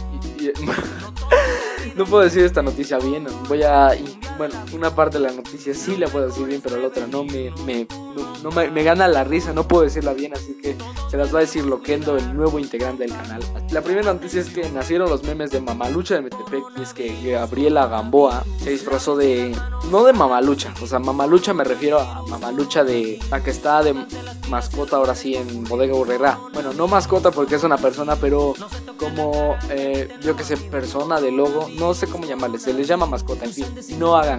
no 1.95 2.05
puedo 2.05 2.23
decir 2.23 2.43
esta 2.43 2.61
noticia 2.61 2.99
bien. 2.99 3.25
Voy 3.47 3.63
a, 3.63 3.95
bueno, 4.37 4.55
una 4.73 4.93
parte 4.93 5.17
de 5.17 5.25
la 5.25 5.31
noticia 5.31 5.73
sí 5.73 5.97
la 5.97 6.07
puedo 6.07 6.27
decir 6.27 6.45
bien, 6.45 6.61
pero 6.61 6.77
la 6.77 6.87
otra 6.87 7.07
no 7.07 7.23
me, 7.23 7.51
me 7.65 7.87
no, 8.43 8.51
me, 8.51 8.83
gana 8.83 9.07
la 9.07 9.23
risa, 9.23 9.53
no 9.53 9.67
puedo 9.67 9.83
decirla 9.83 10.13
bien, 10.13 10.33
así 10.33 10.53
que 10.61 10.75
se 11.09 11.17
las 11.17 11.33
va 11.33 11.39
a 11.39 11.41
decir 11.41 11.65
Loquendo, 11.65 12.17
el 12.17 12.35
nuevo 12.35 12.59
integrante 12.59 13.03
del 13.03 13.13
canal. 13.15 13.41
La 13.71 13.81
primera 13.81 14.13
noticia 14.13 14.41
es 14.41 14.49
que 14.49 14.69
nacieron 14.69 15.09
los 15.09 15.23
memes 15.23 15.51
de 15.51 15.61
Mamalucha 15.61 16.15
de 16.15 16.21
Metepec, 16.21 16.63
y 16.77 16.81
es 16.81 16.93
que 16.93 17.31
Gabriela 17.31 17.87
Gamboa 17.87 18.43
se 18.61 18.71
disfrazó 18.71 19.15
de, 19.15 19.55
no 19.89 20.03
de 20.03 20.13
Mamalucha, 20.13 20.73
o 20.81 20.87
sea, 20.87 20.99
Mamalucha 20.99 21.53
me 21.53 21.63
refiero 21.63 21.99
a 21.99 22.23
Mamalucha 22.27 22.83
de 22.83 23.19
la 23.29 23.43
que 23.43 23.51
está 23.51 23.83
de 23.83 23.95
mascota 24.49 24.97
ahora 24.97 25.15
sí 25.15 25.35
en 25.35 25.63
Bodega 25.63 25.95
Urrera. 25.95 26.39
Bueno, 26.53 26.73
no 26.73 26.87
mascota 26.87 27.31
porque 27.31 27.55
es 27.55 27.63
una 27.63 27.77
persona, 27.77 28.15
pero 28.15 28.53
como, 28.97 29.55
eh, 29.69 30.09
yo 30.21 30.35
que 30.35 30.43
sé, 30.43 30.57
persona 30.57 31.19
de 31.19 31.31
logo, 31.31 31.69
no 31.77 31.93
sé 31.93 32.07
cómo 32.07 32.25
llamarle, 32.25 32.59
se 32.59 32.73
les 32.73 32.87
llama 32.87 33.05
mascota, 33.05 33.45
en 33.45 33.53
fin, 33.53 33.65
no 33.97 34.15
hagan 34.15 34.30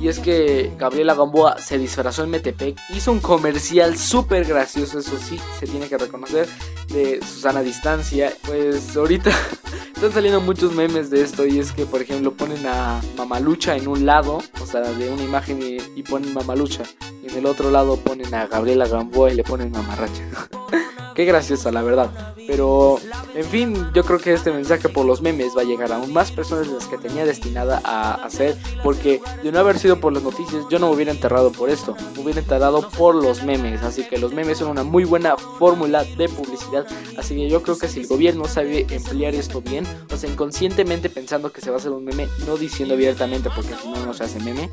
Y 0.00 0.08
es 0.08 0.18
que 0.18 0.72
Gabriela 0.78 1.14
Gamboa 1.14 1.58
se 1.58 1.78
disfrazó 1.78 2.24
en 2.24 2.30
Metepec, 2.30 2.78
hizo 2.90 3.12
un 3.12 3.20
comercial 3.20 3.96
súper 3.96 4.44
gracioso, 4.44 4.98
eso 4.98 5.16
sí, 5.18 5.38
se 5.58 5.66
tiene 5.66 5.88
que 5.88 5.98
reconocer, 5.98 6.48
de 6.88 7.20
Susana 7.20 7.62
Distancia. 7.62 8.32
Pues 8.46 8.96
ahorita 8.96 9.30
están 9.94 10.12
saliendo 10.12 10.40
muchos 10.40 10.72
memes 10.72 11.10
de 11.10 11.22
esto 11.22 11.46
y 11.46 11.58
es 11.58 11.72
que, 11.72 11.86
por 11.86 12.02
ejemplo, 12.02 12.32
ponen 12.32 12.66
a 12.66 13.00
Mamalucha 13.16 13.76
en 13.76 13.88
un 13.88 14.06
lado, 14.06 14.42
o 14.60 14.66
sea, 14.66 14.82
de 14.82 15.10
una 15.10 15.22
imagen 15.22 15.60
y, 15.62 16.02
ponen 16.02 16.34
Mamalucha. 16.34 16.82
Y 17.22 17.30
en 17.30 17.38
el 17.38 17.46
otro 17.46 17.70
lado 17.70 17.96
ponen 17.96 18.34
a 18.34 18.46
Gabriela 18.46 18.86
Gamboa 18.86 19.32
y 19.32 19.36
le 19.36 19.44
ponen 19.44 19.70
Mamarracha. 19.70 20.22
Qué 21.14 21.24
graciosa, 21.24 21.70
la 21.70 21.82
verdad. 21.82 22.10
Pero, 22.46 22.98
en 23.34 23.44
fin, 23.44 23.86
yo 23.94 24.04
creo 24.04 24.18
que 24.18 24.32
este 24.32 24.52
mensaje 24.52 24.88
por 24.88 25.06
los 25.06 25.22
memes 25.22 25.56
va 25.56 25.62
a 25.62 25.64
llegar 25.64 25.92
a 25.92 25.96
aún 25.96 26.12
más 26.12 26.32
personas 26.32 26.66
de 26.66 26.74
las 26.74 26.86
que 26.86 26.98
tenía 26.98 27.24
destinada 27.24 27.80
a 27.84 28.14
hacer. 28.14 28.56
Porque 28.82 29.20
de 29.42 29.52
no 29.52 29.60
haber 29.60 29.78
sido 29.78 30.00
por 30.00 30.12
las 30.12 30.22
noticias, 30.22 30.64
yo 30.70 30.78
no 30.78 30.88
me 30.88 30.94
hubiera 30.94 31.12
enterrado 31.12 31.52
por 31.52 31.70
esto. 31.70 31.96
Me 32.14 32.22
hubiera 32.22 32.40
enterrado 32.40 32.88
por 32.90 33.14
los 33.14 33.44
memes. 33.44 33.82
Así 33.82 34.04
que 34.08 34.18
los 34.18 34.32
memes 34.32 34.58
son 34.58 34.68
una 34.68 34.82
muy 34.82 35.04
buena 35.04 35.36
fórmula 35.36 36.04
de 36.04 36.28
publicidad. 36.28 36.86
Así 37.16 37.36
que 37.36 37.48
yo 37.48 37.62
creo 37.62 37.78
que 37.78 37.88
si 37.88 38.00
el 38.00 38.06
gobierno 38.08 38.46
sabe 38.46 38.86
emplear 38.90 39.34
esto 39.34 39.60
bien, 39.60 39.86
o 40.12 40.16
sea, 40.16 40.28
inconscientemente 40.28 41.08
pensando 41.08 41.52
que 41.52 41.60
se 41.60 41.70
va 41.70 41.76
a 41.76 41.78
hacer 41.78 41.92
un 41.92 42.04
meme, 42.04 42.28
no 42.46 42.56
diciendo 42.56 42.94
abiertamente 42.94 43.50
porque 43.54 43.74
si 43.80 43.88
no, 43.88 44.04
no 44.04 44.14
se 44.14 44.24
hace 44.24 44.40
meme. 44.40 44.68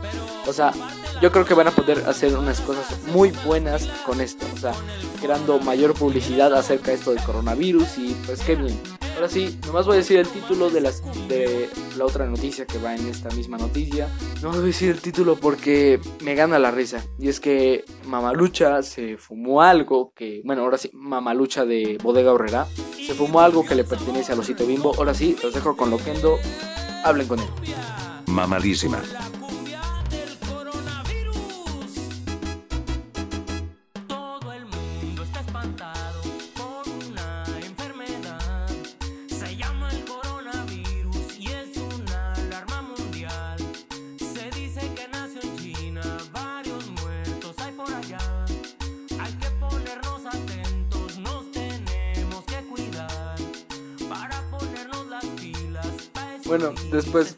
O 0.47 0.53
sea, 0.53 0.73
yo 1.21 1.31
creo 1.31 1.45
que 1.45 1.53
van 1.53 1.67
a 1.67 1.71
poder 1.71 2.03
hacer 2.07 2.35
unas 2.35 2.59
cosas 2.61 2.99
muy 3.13 3.31
buenas 3.45 3.87
con 4.05 4.21
esto. 4.21 4.45
O 4.53 4.57
sea, 4.57 4.73
creando 5.21 5.59
mayor 5.59 5.93
publicidad 5.93 6.53
acerca 6.53 6.87
de 6.87 6.95
esto 6.95 7.11
del 7.11 7.23
coronavirus 7.23 7.97
y 7.97 8.15
pues 8.25 8.41
qué 8.41 8.55
bien. 8.55 8.77
Ahora 9.15 9.29
sí, 9.29 9.59
nomás 9.67 9.85
voy 9.85 9.95
a 9.95 9.97
decir 9.97 10.17
el 10.17 10.27
título 10.27 10.69
de, 10.69 10.81
las, 10.81 11.03
de 11.27 11.69
la 11.95 12.05
otra 12.05 12.25
noticia 12.25 12.65
que 12.65 12.79
va 12.79 12.95
en 12.95 13.07
esta 13.07 13.29
misma 13.35 13.57
noticia. 13.57 14.09
No 14.41 14.49
voy 14.49 14.57
a 14.57 14.61
decir 14.61 14.89
el 14.89 14.99
título 14.99 15.35
porque 15.35 15.99
me 16.23 16.33
gana 16.33 16.57
la 16.57 16.71
risa. 16.71 17.05
Y 17.19 17.29
es 17.29 17.39
que 17.39 17.85
Mamalucha 18.07 18.81
se 18.81 19.17
fumó 19.17 19.61
algo 19.61 20.11
que, 20.15 20.41
bueno, 20.43 20.63
ahora 20.63 20.77
sí, 20.77 20.89
Mamalucha 20.93 21.65
de 21.65 21.99
Bodega 22.01 22.33
Horrera, 22.33 22.67
se 22.95 23.13
fumó 23.13 23.41
algo 23.41 23.63
que 23.63 23.75
le 23.75 23.83
pertenece 23.83 24.31
a 24.31 24.35
Losito 24.35 24.65
Bimbo. 24.65 24.95
Ahora 24.97 25.13
sí, 25.13 25.35
los 25.43 25.53
dejo 25.53 25.77
con 25.77 25.91
Loquendo. 25.91 26.37
Hablen 27.03 27.27
con 27.27 27.39
él. 27.39 27.47
Mamadísima. 28.25 29.01
Después 56.91 57.35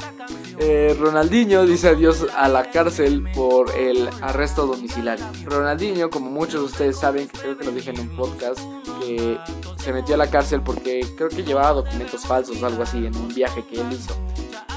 eh, 0.59 0.95
Ronaldinho 0.99 1.65
dice 1.65 1.89
adiós 1.89 2.25
a 2.35 2.47
la 2.47 2.69
cárcel 2.69 3.25
por 3.33 3.71
el 3.75 4.09
arresto 4.21 4.67
domiciliario. 4.67 5.25
Ronaldinho, 5.45 6.09
como 6.09 6.29
muchos 6.29 6.61
de 6.61 6.65
ustedes 6.65 6.97
saben, 6.97 7.27
creo 7.27 7.57
que 7.57 7.65
lo 7.65 7.71
dije 7.71 7.89
en 7.89 7.99
un 7.99 8.09
podcast, 8.15 8.59
que 9.01 9.37
se 9.77 9.93
metió 9.93 10.15
a 10.15 10.17
la 10.17 10.29
cárcel 10.29 10.61
porque 10.61 11.05
creo 11.17 11.29
que 11.29 11.43
llevaba 11.43 11.73
documentos 11.81 12.21
falsos 12.21 12.61
o 12.61 12.65
algo 12.65 12.83
así 12.83 13.05
en 13.05 13.15
un 13.15 13.29
viaje 13.29 13.63
que 13.65 13.81
él 13.81 13.87
hizo. 13.91 14.15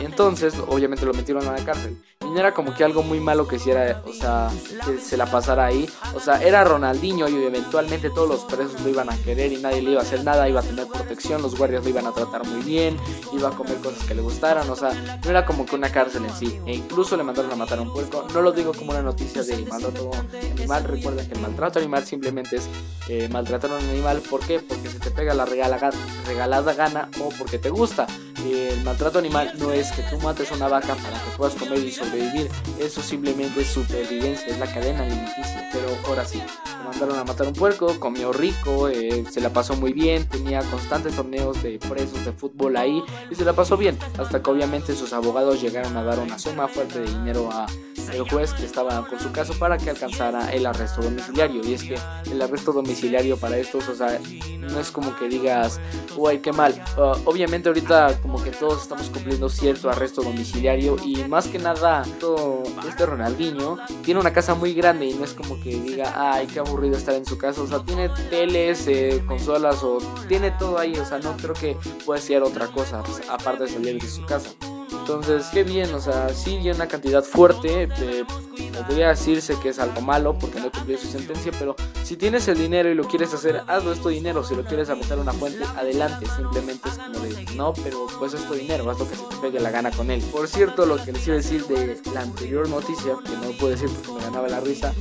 Entonces, 0.01 0.55
obviamente 0.67 1.07
lo 1.07 1.15
metieron 1.15 1.47
a 1.49 1.53
la 1.53 1.65
cárcel. 1.65 2.03
Y 2.23 2.31
no 2.31 2.39
era 2.39 2.53
como 2.53 2.75
que 2.75 2.85
algo 2.85 3.03
muy 3.03 3.21
malo 3.21 3.47
que 3.47 3.57
hiciera, 3.57 4.03
o 4.07 4.13
sea, 4.13 4.51
que 4.85 4.99
se 4.99 5.17
la 5.17 5.27
pasara 5.27 5.67
ahí. 5.67 5.89
O 6.15 6.21
sea, 6.21 6.43
era 6.43 6.65
Ronaldinho 6.65 7.29
y 7.29 7.45
eventualmente 7.45 8.11
todos 8.11 8.29
los 8.29 8.45
presos 8.45 8.81
lo 8.81 8.89
iban 8.89 9.11
a 9.11 9.17
querer 9.19 9.53
y 9.53 9.59
nadie 9.59 9.83
le 9.83 9.93
iba 9.93 10.01
a 10.01 10.03
hacer 10.03 10.25
nada, 10.25 10.49
iba 10.49 10.61
a 10.61 10.63
tener 10.63 10.87
protección, 10.87 11.43
los 11.43 11.57
guardias 11.57 11.85
lo 11.85 11.91
iban 11.91 12.07
a 12.07 12.13
tratar 12.13 12.47
muy 12.47 12.63
bien, 12.63 12.97
iba 13.33 13.49
a 13.49 13.53
comer 13.53 13.77
cosas 13.77 14.03
que 14.05 14.15
le 14.15 14.23
gustaran, 14.23 14.69
o 14.69 14.77
sea, 14.77 14.93
no 15.25 15.31
era 15.31 15.45
como 15.47 15.67
que 15.67 15.77
una 15.77 15.91
cárcel 15.91 16.25
en 16.25 16.35
sí. 16.35 16.59
E 16.67 16.75
incluso 16.75 17.17
le 17.17 17.23
mandaron 17.23 17.53
a 17.53 17.57
matar 17.57 17.79
a 17.79 17.83
un 17.83 17.93
puerco. 17.93 18.27
No 18.33 18.43
lo 18.43 18.53
digo 18.53 18.73
como 18.73 18.91
una 18.91 19.03
noticia 19.03 19.43
de 19.43 19.59
maltrato 19.65 20.11
animal, 20.57 20.85
recuerden 20.85 21.29
que 21.29 21.35
el 21.35 21.41
maltrato 21.41 21.79
animal 21.79 22.05
simplemente 22.05 22.57
es 22.57 22.69
eh, 23.09 23.29
maltratar 23.31 23.71
a 23.71 23.77
un 23.77 23.89
animal. 23.89 24.21
¿Por 24.29 24.41
qué? 24.41 24.61
Porque 24.61 24.89
se 24.89 24.99
te 24.99 25.11
pega 25.11 25.35
la 25.35 25.45
regalada 25.45 26.73
gana 26.75 27.09
o 27.21 27.29
porque 27.39 27.59
te 27.59 27.71
gusta. 27.71 28.07
El 28.45 28.83
maltrato 28.85 29.19
animal 29.19 29.53
no 29.59 29.73
es 29.73 29.86
que 29.93 30.03
tú 30.03 30.19
mates 30.19 30.51
una 30.51 30.69
vaca 30.69 30.95
para 30.95 31.23
que 31.23 31.31
puedas 31.37 31.55
comer 31.55 31.79
y 31.79 31.91
sobrevivir. 31.91 32.49
Eso 32.79 33.03
simplemente 33.03 33.61
es 33.61 33.69
supervivencia, 33.69 34.49
es 34.49 34.59
la 34.59 34.67
cadena 34.67 35.03
alimenticia. 35.03 35.69
Pero 35.73 35.89
ahora 36.07 36.25
sí, 36.25 36.39
le 36.39 36.85
mandaron 36.85 37.19
a 37.19 37.25
matar 37.25 37.47
un 37.47 37.53
puerco, 37.53 37.99
comió 37.99 38.33
rico, 38.33 38.89
eh, 38.89 39.25
se 39.31 39.41
la 39.41 39.51
pasó 39.51 39.77
muy 39.77 39.93
bien, 39.93 40.29
tenía 40.29 40.61
constantes 40.63 41.17
torneos 41.17 41.63
de 41.63 41.79
presos 41.79 42.25
de 42.25 42.33
fútbol 42.33 42.77
ahí 42.77 43.03
y 43.31 43.35
se 43.35 43.45
la 43.45 43.53
pasó 43.53 43.77
bien. 43.77 43.99
Hasta 44.19 44.43
que 44.43 44.51
obviamente 44.51 44.95
sus 44.95 45.13
abogados 45.13 45.61
llegaron 45.61 45.97
a 45.97 46.03
dar 46.03 46.19
una 46.19 46.39
suma 46.39 46.69
fuerte 46.69 47.01
de 47.01 47.07
dinero 47.07 47.51
a 47.53 47.67
el 48.13 48.29
juez 48.29 48.53
que 48.53 48.65
estaba 48.65 49.07
con 49.07 49.19
su 49.21 49.33
caso 49.33 49.55
para 49.59 49.79
que 49.79 49.91
alcanzara 49.91 50.53
el 50.53 50.67
arresto 50.67 51.03
domiciliario. 51.03 51.63
Y 51.65 51.75
es 51.75 51.83
que 51.83 51.99
el 52.31 52.41
arresto 52.41 52.73
domiciliario 52.73 53.37
para 53.37 53.57
estos, 53.59 53.89
o 53.89 53.95
sea, 53.95 54.19
no 54.59 54.81
es 54.81 54.91
como 54.91 55.17
que 55.17 55.29
digas, 55.29 55.81
uy, 56.17 56.39
qué 56.39 56.53
mal. 56.53 56.75
Uh, 56.97 57.29
obviamente 57.29 57.69
ahorita 57.69 58.21
como 58.21 58.43
que 58.43 58.51
todos 58.51 58.83
estamos 58.83 59.11
cumpliendo 59.11 59.49
cierto 59.49 59.91
arresto 59.91 60.23
domiciliario 60.23 60.97
y 61.05 61.25
más 61.25 61.49
que 61.49 61.59
nada, 61.59 62.05
todo 62.21 62.63
este 62.89 63.07
Ronaldinho 63.07 63.79
tiene 64.03 64.21
una 64.21 64.33
casa 64.33 64.55
muy 64.55 64.75
grande 64.75 65.07
y 65.07 65.15
no 65.15 65.25
es 65.25 65.33
como 65.33 65.61
que 65.61 65.71
diga, 65.71 66.13
ay, 66.17 66.47
qué 66.47 66.61
aburrido 66.61 66.97
estar 66.97 67.15
en 67.15 67.27
su 67.27 67.39
casa. 67.39 67.63
O 67.63 67.67
sea, 67.67 67.83
tiene 67.85 68.09
teles, 68.31 68.87
eh, 68.87 69.23
consolas 69.27 69.83
o 69.83 69.99
tiene 70.29 70.51
todo 70.53 70.79
ahí. 70.79 70.95
O 70.97 71.05
sea, 71.05 71.19
no 71.19 71.37
creo 71.37 71.55
que 71.55 71.77
pueda 72.05 72.21
ser 72.21 72.43
otra 72.43 72.69
cosa 72.69 73.03
pues, 73.03 73.23
aparte 73.29 73.65
de 73.65 73.69
salir 73.69 74.01
de 74.01 74.09
su 74.09 74.25
casa. 74.25 74.51
Entonces, 75.07 75.47
qué 75.53 75.63
bien, 75.63 75.95
o 75.95 76.01
sea, 76.01 76.31
sí 76.31 76.57
hay 76.57 76.71
una 76.71 76.89
cantidad 76.89 77.23
fuerte, 77.23 77.87
podría 78.89 79.11
decirse 79.11 79.55
que 79.63 79.69
es 79.69 79.79
algo 79.79 80.01
malo 80.01 80.37
porque 80.37 80.59
no 80.59 80.69
cumplió 80.73 80.99
su 80.99 81.07
sentencia, 81.07 81.53
pero 81.61 81.77
si 82.07 82.17
tienes 82.17 82.47
el 82.47 82.57
dinero 82.57 82.89
y 82.89 82.95
lo 82.95 83.03
quieres 83.03 83.35
hacer, 83.35 83.65
hazlo, 83.67 83.93
es 83.93 84.01
tu 84.01 84.11
dinero, 84.11 84.45
si 84.45 84.55
lo 84.55 84.63
quieres 84.65 84.89
aventar 84.89 85.19
una 85.19 85.33
fuente, 85.33 85.65
adelante, 85.77 86.25
simplemente 86.37 86.89
es 86.89 86.99
como 86.99 87.19
de, 87.19 87.45
no, 87.57 87.73
pero 87.73 88.07
pues 88.21 88.33
es 88.33 88.47
tu 88.47 88.55
dinero, 88.55 88.89
haz 88.89 89.01
lo 89.01 89.09
que 89.09 89.17
se 89.17 89.25
te 89.25 89.35
pegue 89.43 89.59
la 89.59 89.73
gana 89.73 89.91
con 89.91 90.13
él. 90.13 90.23
Por 90.31 90.47
cierto, 90.47 90.87
lo 90.87 91.05
que 91.05 91.11
les 91.11 91.27
iba 91.27 91.35
a 91.35 91.39
decir 91.39 91.67
de 91.67 92.01
la 92.15 92.21
anterior 92.21 92.69
noticia, 92.69 93.17
que 93.25 93.33
no 93.45 93.51
puedo 93.59 93.73
decir 93.73 93.91
porque 93.91 94.13
me 94.13 94.21
ganaba 94.21 94.47
la 94.47 94.61
risa, 94.61 94.95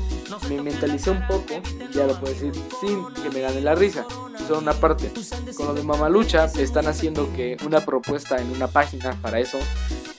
me 0.50 0.64
mentalicé 0.64 1.12
un 1.12 1.28
poco, 1.28 1.62
ya 1.94 2.08
lo 2.08 2.20
puedo 2.20 2.34
decir, 2.34 2.52
sin 2.82 3.06
que 3.22 3.30
me 3.30 3.42
gane 3.42 3.62
la 3.62 3.76
risa. 3.76 4.08
Son 4.48 4.64
una 4.64 4.74
parte. 4.74 5.12
Con 5.56 5.68
lo 5.68 5.74
de 5.76 5.84
Mamalucha, 5.84 6.46
están 6.46 6.88
haciendo 6.88 7.32
que 7.34 7.56
una 7.64 7.82
propuesta 7.82 8.42
en 8.42 8.50
una 8.50 8.68
página 8.68 9.14
para 9.22 9.40
eso 9.40 9.60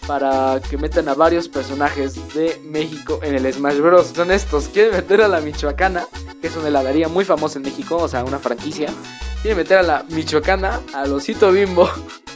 para 0.07 0.61
que 0.61 0.77
metan 0.77 1.09
a 1.09 1.15
varios 1.15 1.49
personajes 1.49 2.35
de 2.35 2.61
México 2.65 3.21
en 3.23 3.35
el 3.35 3.53
Smash 3.53 3.79
Bros. 3.79 4.13
Son 4.15 4.31
estos, 4.31 4.69
quieren 4.69 4.93
meter 4.93 5.23
a 5.23 5.29
la 5.29 5.41
Michoacana, 5.41 6.07
que 6.41 6.47
es 6.47 6.57
una 6.57 6.69
heladería 6.69 7.09
muy 7.09 7.25
famosa 7.25 7.59
en 7.59 7.65
México, 7.65 7.97
o 7.97 8.09
sea, 8.09 8.25
una 8.25 8.39
franquicia. 8.39 8.89
Quieren 9.43 9.59
meter 9.59 9.79
a 9.79 9.83
la 9.83 10.05
Michoacana, 10.09 10.81
a 10.95 11.07
Losito 11.07 11.51
Bimbo, 11.51 11.89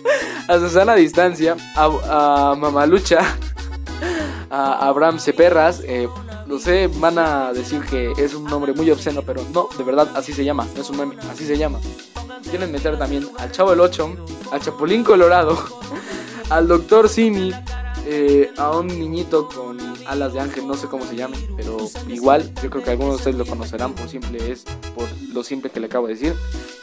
a 0.48 0.58
Susana 0.58 0.94
Distancia, 0.94 1.56
a, 1.76 2.54
Mamalucha, 2.56 3.20
a 4.50 4.88
Abraham 4.88 5.18
Ceperras. 5.18 5.82
Eh, 5.84 6.08
lo 6.50 6.58
sé, 6.58 6.90
van 6.96 7.16
a 7.16 7.52
decir 7.52 7.80
que 7.82 8.12
es 8.18 8.34
un 8.34 8.44
nombre 8.44 8.72
muy 8.72 8.90
obsceno, 8.90 9.22
pero 9.22 9.40
no, 9.54 9.68
de 9.78 9.84
verdad 9.84 10.08
así 10.16 10.32
se 10.32 10.44
llama, 10.44 10.66
no 10.74 10.82
es 10.82 10.90
un 10.90 10.98
meme, 10.98 11.14
así 11.30 11.46
se 11.46 11.56
llama. 11.56 11.78
Quieren 12.50 12.72
meter 12.72 12.98
también 12.98 13.28
al 13.38 13.52
Chavo 13.52 13.72
el 13.72 13.78
8, 13.78 14.16
al 14.50 14.60
Chapulín 14.60 15.04
Colorado, 15.04 15.56
al 16.50 16.66
Doctor 16.66 17.08
Simi, 17.08 17.52
eh, 18.06 18.50
a 18.58 18.76
un 18.76 18.88
niñito 18.88 19.48
con 19.48 19.78
alas 20.06 20.32
de 20.32 20.40
ángel, 20.40 20.66
no 20.66 20.74
sé 20.74 20.88
cómo 20.88 21.06
se 21.06 21.14
llame, 21.14 21.36
pero 21.56 21.76
igual, 22.08 22.52
yo 22.62 22.68
creo 22.68 22.82
que 22.82 22.90
algunos 22.90 23.14
de 23.14 23.16
ustedes 23.18 23.36
lo 23.36 23.46
conocerán 23.46 23.94
por 23.94 24.08
simple 24.08 24.50
es 24.50 24.64
por 24.94 25.08
lo 25.32 25.44
simple 25.44 25.70
que 25.70 25.78
le 25.78 25.86
acabo 25.86 26.08
de 26.08 26.14
decir. 26.14 26.34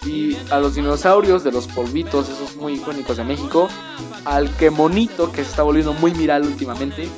Y 0.05 0.37
a 0.49 0.59
los 0.59 0.75
dinosaurios 0.75 1.43
de 1.43 1.51
los 1.51 1.67
polvitos, 1.67 2.29
esos 2.29 2.55
muy 2.55 2.75
icónicos 2.75 3.17
de 3.17 3.25
México, 3.25 3.67
al 4.23 4.55
que 4.55 4.69
monito 4.69 5.31
que 5.31 5.43
se 5.43 5.49
está 5.49 5.63
volviendo 5.63 5.91
muy 5.93 6.11
viral 6.11 6.43
últimamente, 6.43 7.09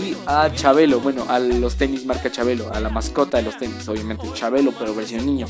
y 0.00 0.16
a 0.26 0.52
Chabelo, 0.52 1.00
bueno, 1.00 1.24
a 1.28 1.38
los 1.38 1.76
tenis 1.76 2.06
marca 2.06 2.30
Chabelo, 2.30 2.72
a 2.72 2.80
la 2.80 2.88
mascota 2.88 3.38
de 3.38 3.44
los 3.44 3.56
tenis, 3.56 3.88
obviamente 3.88 4.26
Chabelo, 4.34 4.72
pero 4.78 4.94
versión 4.94 5.26
niño. 5.26 5.46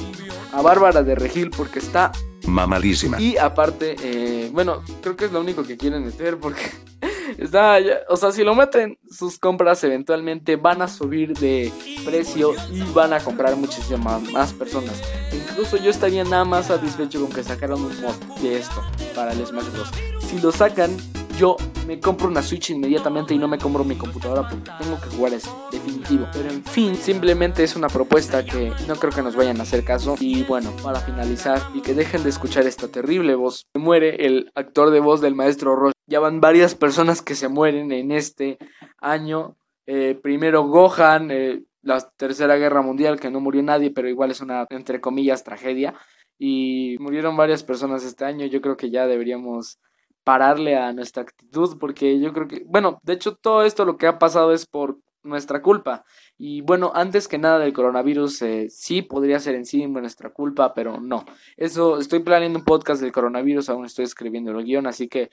A 0.52 0.62
Bárbara 0.62 1.02
de 1.02 1.14
Regil 1.14 1.50
porque 1.50 1.78
está 1.78 2.12
mamadísima. 2.46 3.20
Y 3.20 3.36
aparte, 3.36 3.96
eh, 4.02 4.50
bueno, 4.52 4.82
creo 5.02 5.16
que 5.16 5.26
es 5.26 5.32
lo 5.32 5.40
único 5.40 5.62
que 5.64 5.76
quieren 5.76 6.04
meter 6.04 6.38
porque 6.38 6.62
está, 7.38 7.78
o 8.08 8.16
sea, 8.16 8.32
si 8.32 8.42
lo 8.44 8.54
meten, 8.54 8.98
sus 9.10 9.38
compras 9.38 9.84
eventualmente 9.84 10.56
van 10.56 10.82
a 10.82 10.88
subir 10.88 11.36
de 11.38 11.72
precio 12.04 12.54
y 12.72 12.82
van 12.92 13.12
a 13.12 13.20
comprar 13.20 13.56
muchísimas 13.56 14.22
más 14.32 14.52
personas. 14.52 15.02
Incluso 15.32 15.76
yo 15.76 15.90
estaría 15.90 16.24
nada 16.24 16.44
más 16.44 16.66
satisfecho 16.66 17.20
con 17.20 17.30
que 17.30 17.42
sacaran 17.42 17.80
un 17.80 18.00
mod 18.00 18.14
de 18.40 18.58
esto 18.58 18.82
para 19.14 19.32
el 19.32 19.44
Smash 19.44 19.70
Bros. 19.72 19.90
Si 20.20 20.38
lo 20.40 20.52
sacan, 20.52 20.96
yo 21.38 21.56
me 21.86 22.00
compro 22.00 22.26
una 22.26 22.42
Switch 22.42 22.70
inmediatamente 22.70 23.32
y 23.32 23.38
no 23.38 23.46
me 23.46 23.58
compro 23.58 23.84
mi 23.84 23.94
computadora 23.94 24.48
porque 24.48 24.72
tengo 24.82 25.00
que 25.00 25.06
jugar 25.16 25.32
eso, 25.32 25.68
definitivo. 25.70 26.26
Pero 26.32 26.50
en 26.50 26.64
fin, 26.64 26.96
simplemente 26.96 27.62
es 27.62 27.76
una 27.76 27.86
propuesta 27.86 28.44
que 28.44 28.72
no 28.88 28.96
creo 28.96 29.12
que 29.12 29.22
nos 29.22 29.36
vayan 29.36 29.60
a 29.60 29.62
hacer 29.62 29.84
caso. 29.84 30.16
Y 30.18 30.42
bueno, 30.42 30.74
para 30.82 30.98
finalizar 30.98 31.62
y 31.74 31.80
que 31.80 31.94
dejen 31.94 32.24
de 32.24 32.30
escuchar 32.30 32.66
esta 32.66 32.88
terrible 32.88 33.36
voz, 33.36 33.66
muere 33.74 34.26
el 34.26 34.50
actor 34.56 34.90
de 34.90 34.98
voz 34.98 35.20
del 35.20 35.36
maestro 35.36 35.76
Roche. 35.76 35.94
Ya 36.08 36.18
van 36.18 36.40
varias 36.40 36.74
personas 36.74 37.22
que 37.22 37.36
se 37.36 37.48
mueren 37.48 37.92
en 37.92 38.10
este 38.10 38.58
año. 39.00 39.56
Eh, 39.86 40.18
primero 40.20 40.64
Gohan, 40.64 41.30
eh, 41.30 41.62
la 41.82 42.00
Tercera 42.16 42.56
Guerra 42.56 42.82
Mundial, 42.82 43.20
que 43.20 43.30
no 43.30 43.38
murió 43.40 43.62
nadie, 43.62 43.92
pero 43.92 44.08
igual 44.08 44.32
es 44.32 44.40
una, 44.40 44.66
entre 44.70 45.00
comillas, 45.00 45.44
tragedia. 45.44 45.94
Y 46.36 46.96
murieron 46.98 47.36
varias 47.36 47.62
personas 47.62 48.02
este 48.02 48.24
año. 48.24 48.44
Yo 48.46 48.60
creo 48.60 48.76
que 48.76 48.90
ya 48.90 49.06
deberíamos 49.06 49.78
pararle 50.24 50.76
a 50.76 50.92
nuestra 50.92 51.22
actitud, 51.22 51.78
porque 51.78 52.20
yo 52.20 52.32
creo 52.32 52.48
que, 52.48 52.64
bueno, 52.66 52.98
de 53.02 53.14
hecho 53.14 53.34
todo 53.36 53.62
esto 53.64 53.84
lo 53.84 53.96
que 53.96 54.06
ha 54.06 54.18
pasado 54.18 54.52
es 54.52 54.66
por 54.66 54.98
nuestra 55.22 55.62
culpa. 55.62 56.04
Y 56.36 56.60
bueno, 56.62 56.92
antes 56.94 57.28
que 57.28 57.38
nada 57.38 57.58
del 57.58 57.72
coronavirus, 57.72 58.42
eh, 58.42 58.66
sí 58.70 59.02
podría 59.02 59.38
ser 59.40 59.54
en 59.54 59.64
sí 59.64 59.86
nuestra 59.86 60.30
culpa, 60.30 60.74
pero 60.74 61.00
no. 61.00 61.24
Eso, 61.56 61.98
estoy 61.98 62.20
planeando 62.20 62.58
un 62.58 62.64
podcast 62.64 63.00
del 63.02 63.12
coronavirus, 63.12 63.68
aún 63.68 63.84
estoy 63.84 64.04
escribiendo 64.04 64.50
el 64.50 64.64
guion, 64.64 64.86
así 64.86 65.08
que 65.08 65.30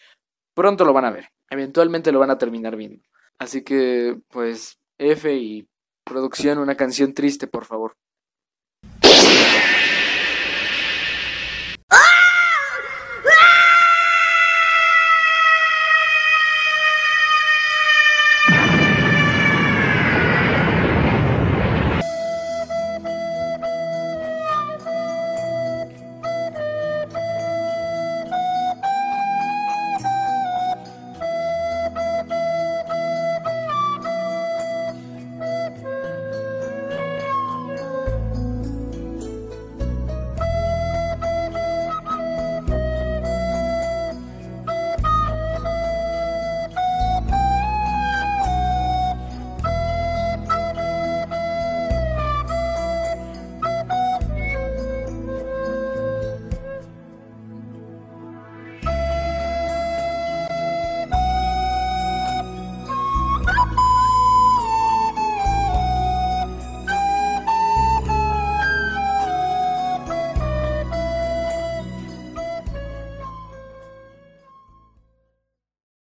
pronto 0.53 0.85
lo 0.85 0.93
van 0.93 1.05
a 1.05 1.11
ver. 1.11 1.29
Eventualmente 1.49 2.11
lo 2.11 2.19
van 2.19 2.31
a 2.31 2.37
terminar 2.37 2.75
viendo. 2.75 3.03
Así 3.37 3.63
que, 3.63 4.17
pues, 4.29 4.79
F 4.97 5.33
y 5.33 5.67
producción, 6.03 6.59
una 6.59 6.75
canción 6.75 7.13
triste, 7.13 7.47
por 7.47 7.65
favor. 7.65 7.95